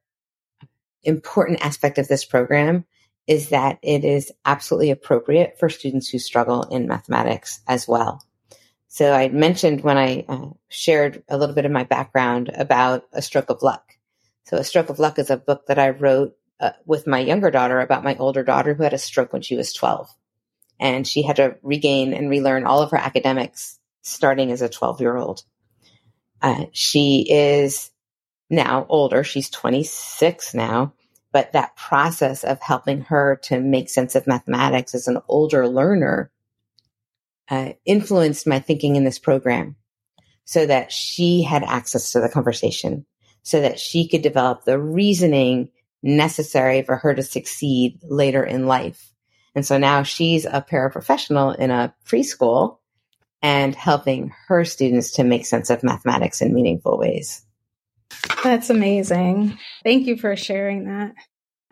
important 1.03 1.65
aspect 1.65 1.99
of 1.99 2.09
this 2.09 2.25
program 2.25 2.85
is 3.27 3.51
that 3.51 3.79
it 3.83 4.05
is 4.05 4.33
absolutely 4.45 4.91
appropriate 4.91 5.59
for 5.59 5.69
students 5.69 6.09
who 6.09 6.19
struggle 6.19 6.63
in 6.63 6.89
mathematics 6.89 7.61
as 7.69 7.87
well. 7.87 8.25
So 8.89 9.13
I 9.13 9.29
mentioned 9.29 9.83
when 9.83 9.99
I 9.99 10.25
uh, 10.29 10.49
shared 10.71 11.23
a 11.29 11.37
little 11.37 11.55
bit 11.55 11.67
of 11.67 11.71
my 11.71 11.85
background 11.85 12.51
about 12.55 13.05
A 13.13 13.21
Stroke 13.21 13.51
of 13.51 13.63
Luck. 13.63 13.99
So 14.45 14.57
A 14.57 14.65
Stroke 14.65 14.89
of 14.89 14.99
Luck 14.99 15.19
is 15.19 15.29
a 15.29 15.37
book 15.37 15.67
that 15.67 15.79
I 15.79 15.91
wrote 15.91 16.38
uh, 16.61 16.73
with 16.87 17.07
my 17.07 17.21
younger 17.21 17.51
daughter 17.51 17.81
about 17.81 18.05
my 18.05 18.17
older 18.17 18.43
daughter 18.43 18.75
who 18.75 18.83
had 18.83 18.95
a 18.95 18.99
stroke 18.99 19.33
when 19.33 19.43
she 19.43 19.57
was 19.57 19.73
12. 19.73 20.09
And 20.81 21.07
she 21.07 21.23
had 21.23 21.37
to 21.37 21.57
regain 21.63 22.13
and 22.13 22.31
relearn 22.31 22.65
all 22.65 22.83
of 22.83 22.93
her 22.93 22.97
academics 22.97 23.79
starting 24.03 24.53
as 24.53 24.63
a 24.63 24.69
12 24.69 25.01
year 25.01 25.17
old. 25.17 25.43
Uh, 26.41 26.67
she 26.73 27.27
is 27.29 27.91
now 28.49 28.87
older. 28.89 29.25
She's 29.25 29.51
26 29.51 30.55
now, 30.55 30.95
but 31.33 31.53
that 31.53 31.77
process 31.77 32.45
of 32.45 32.61
helping 32.61 33.03
her 33.03 33.41
to 33.45 33.61
make 33.61 33.89
sense 33.89 34.15
of 34.15 34.27
mathematics 34.27 34.95
as 34.95 35.09
an 35.09 35.19
older 35.29 35.69
learner 35.69 36.31
uh, 37.51 37.71
influenced 37.85 38.47
my 38.47 38.61
thinking 38.61 38.97
in 38.97 39.05
this 39.05 39.19
program 39.19 39.77
so 40.45 40.65
that 40.65 40.93
she 40.93 41.43
had 41.43 41.63
access 41.63 42.13
to 42.13 42.21
the 42.21 42.29
conversation, 42.29 43.05
so 43.43 43.61
that 43.61 43.79
she 43.79 44.09
could 44.09 44.23
develop 44.23 44.65
the 44.65 44.79
reasoning 44.79 45.71
necessary 46.03 46.83
for 46.83 46.97
her 46.97 47.15
to 47.15 47.23
succeed 47.23 47.99
later 48.03 48.45
in 48.45 48.67
life. 48.67 49.13
And 49.55 49.67
so 49.67 49.79
now 49.79 50.03
she's 50.03 50.45
a 50.45 50.65
paraprofessional 50.69 51.57
in 51.57 51.71
a 51.71 51.95
preschool 52.07 52.79
and 53.43 53.75
helping 53.75 54.33
her 54.49 54.65
students 54.65 55.13
to 55.13 55.25
make 55.25 55.47
sense 55.47 55.71
of 55.71 55.83
mathematics 55.83 56.41
in 56.41 56.55
meaningful 56.55 56.99
ways. 56.99 57.45
That's 58.43 58.71
amazing. 58.71 59.59
Thank 59.85 60.07
you 60.07 60.17
for 60.17 60.37
sharing 60.37 60.85
that. 60.85 61.15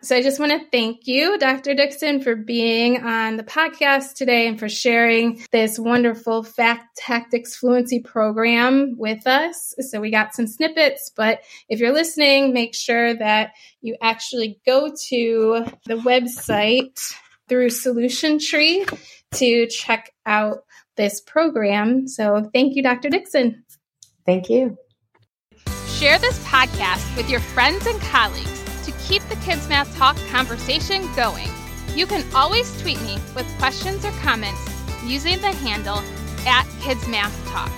So 0.03 0.15
I 0.15 0.21
just 0.21 0.39
want 0.39 0.51
to 0.51 0.69
thank 0.71 1.07
you, 1.07 1.39
Dr. 1.39 1.73
Dixon, 1.73 2.21
for 2.21 2.35
being 2.35 3.03
on 3.03 3.35
the 3.35 3.43
podcast 3.43 4.13
today 4.13 4.47
and 4.47 4.59
for 4.59 4.69
sharing 4.69 5.43
this 5.51 5.79
wonderful 5.79 6.43
Fact 6.43 6.95
Tactics 6.95 7.55
Fluency 7.55 7.99
program 8.01 8.95
with 8.95 9.25
us. 9.25 9.73
So 9.79 9.99
we 9.99 10.11
got 10.11 10.35
some 10.35 10.45
snippets, 10.45 11.11
but 11.15 11.39
if 11.67 11.79
you're 11.79 11.93
listening, 11.93 12.53
make 12.53 12.75
sure 12.75 13.15
that 13.15 13.53
you 13.81 13.97
actually 13.99 14.59
go 14.67 14.93
to 15.09 15.65
the 15.87 15.95
website 15.95 16.99
through 17.49 17.71
Solution 17.71 18.37
Tree 18.37 18.85
to 19.33 19.65
check 19.65 20.13
out 20.27 20.59
this 20.95 21.21
program. 21.21 22.07
So 22.07 22.51
thank 22.53 22.75
you, 22.75 22.83
Dr. 22.83 23.09
Dixon. 23.09 23.63
Thank 24.27 24.47
you. 24.47 24.77
Share 25.87 26.19
this 26.19 26.37
podcast 26.45 27.17
with 27.17 27.31
your 27.31 27.39
friends 27.39 27.87
and 27.87 27.99
colleagues 28.01 28.56
keep 29.07 29.23
the 29.29 29.35
Kids 29.37 29.67
Math 29.69 29.95
Talk 29.95 30.17
conversation 30.29 31.07
going. 31.15 31.47
You 31.95 32.05
can 32.05 32.25
always 32.35 32.79
tweet 32.81 33.01
me 33.01 33.17
with 33.35 33.47
questions 33.57 34.03
or 34.03 34.11
comments 34.21 34.61
using 35.05 35.39
the 35.39 35.51
handle 35.51 36.03
at 36.45 36.67
Kids 36.81 37.07
Math 37.07 37.33
Talk. 37.47 37.71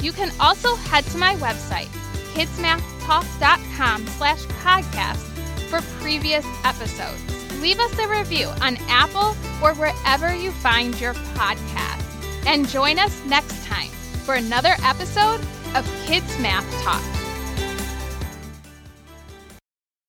You 0.00 0.12
can 0.12 0.30
also 0.38 0.76
head 0.76 1.04
to 1.06 1.18
my 1.18 1.34
website, 1.36 1.88
kidsmathtalk.com 2.34 4.06
slash 4.06 4.42
podcast 4.62 5.22
for 5.68 5.80
previous 6.00 6.46
episodes. 6.64 7.22
Leave 7.60 7.80
us 7.80 7.98
a 7.98 8.08
review 8.08 8.48
on 8.60 8.76
Apple 8.88 9.34
or 9.62 9.74
wherever 9.74 10.34
you 10.34 10.50
find 10.50 11.00
your 11.00 11.14
podcast. 11.14 12.02
And 12.46 12.68
join 12.68 12.98
us 12.98 13.24
next 13.24 13.64
time 13.64 13.88
for 14.24 14.34
another 14.34 14.76
episode 14.84 15.40
of 15.74 15.90
Kids 16.04 16.38
Math 16.38 16.70
Talk. 16.82 17.25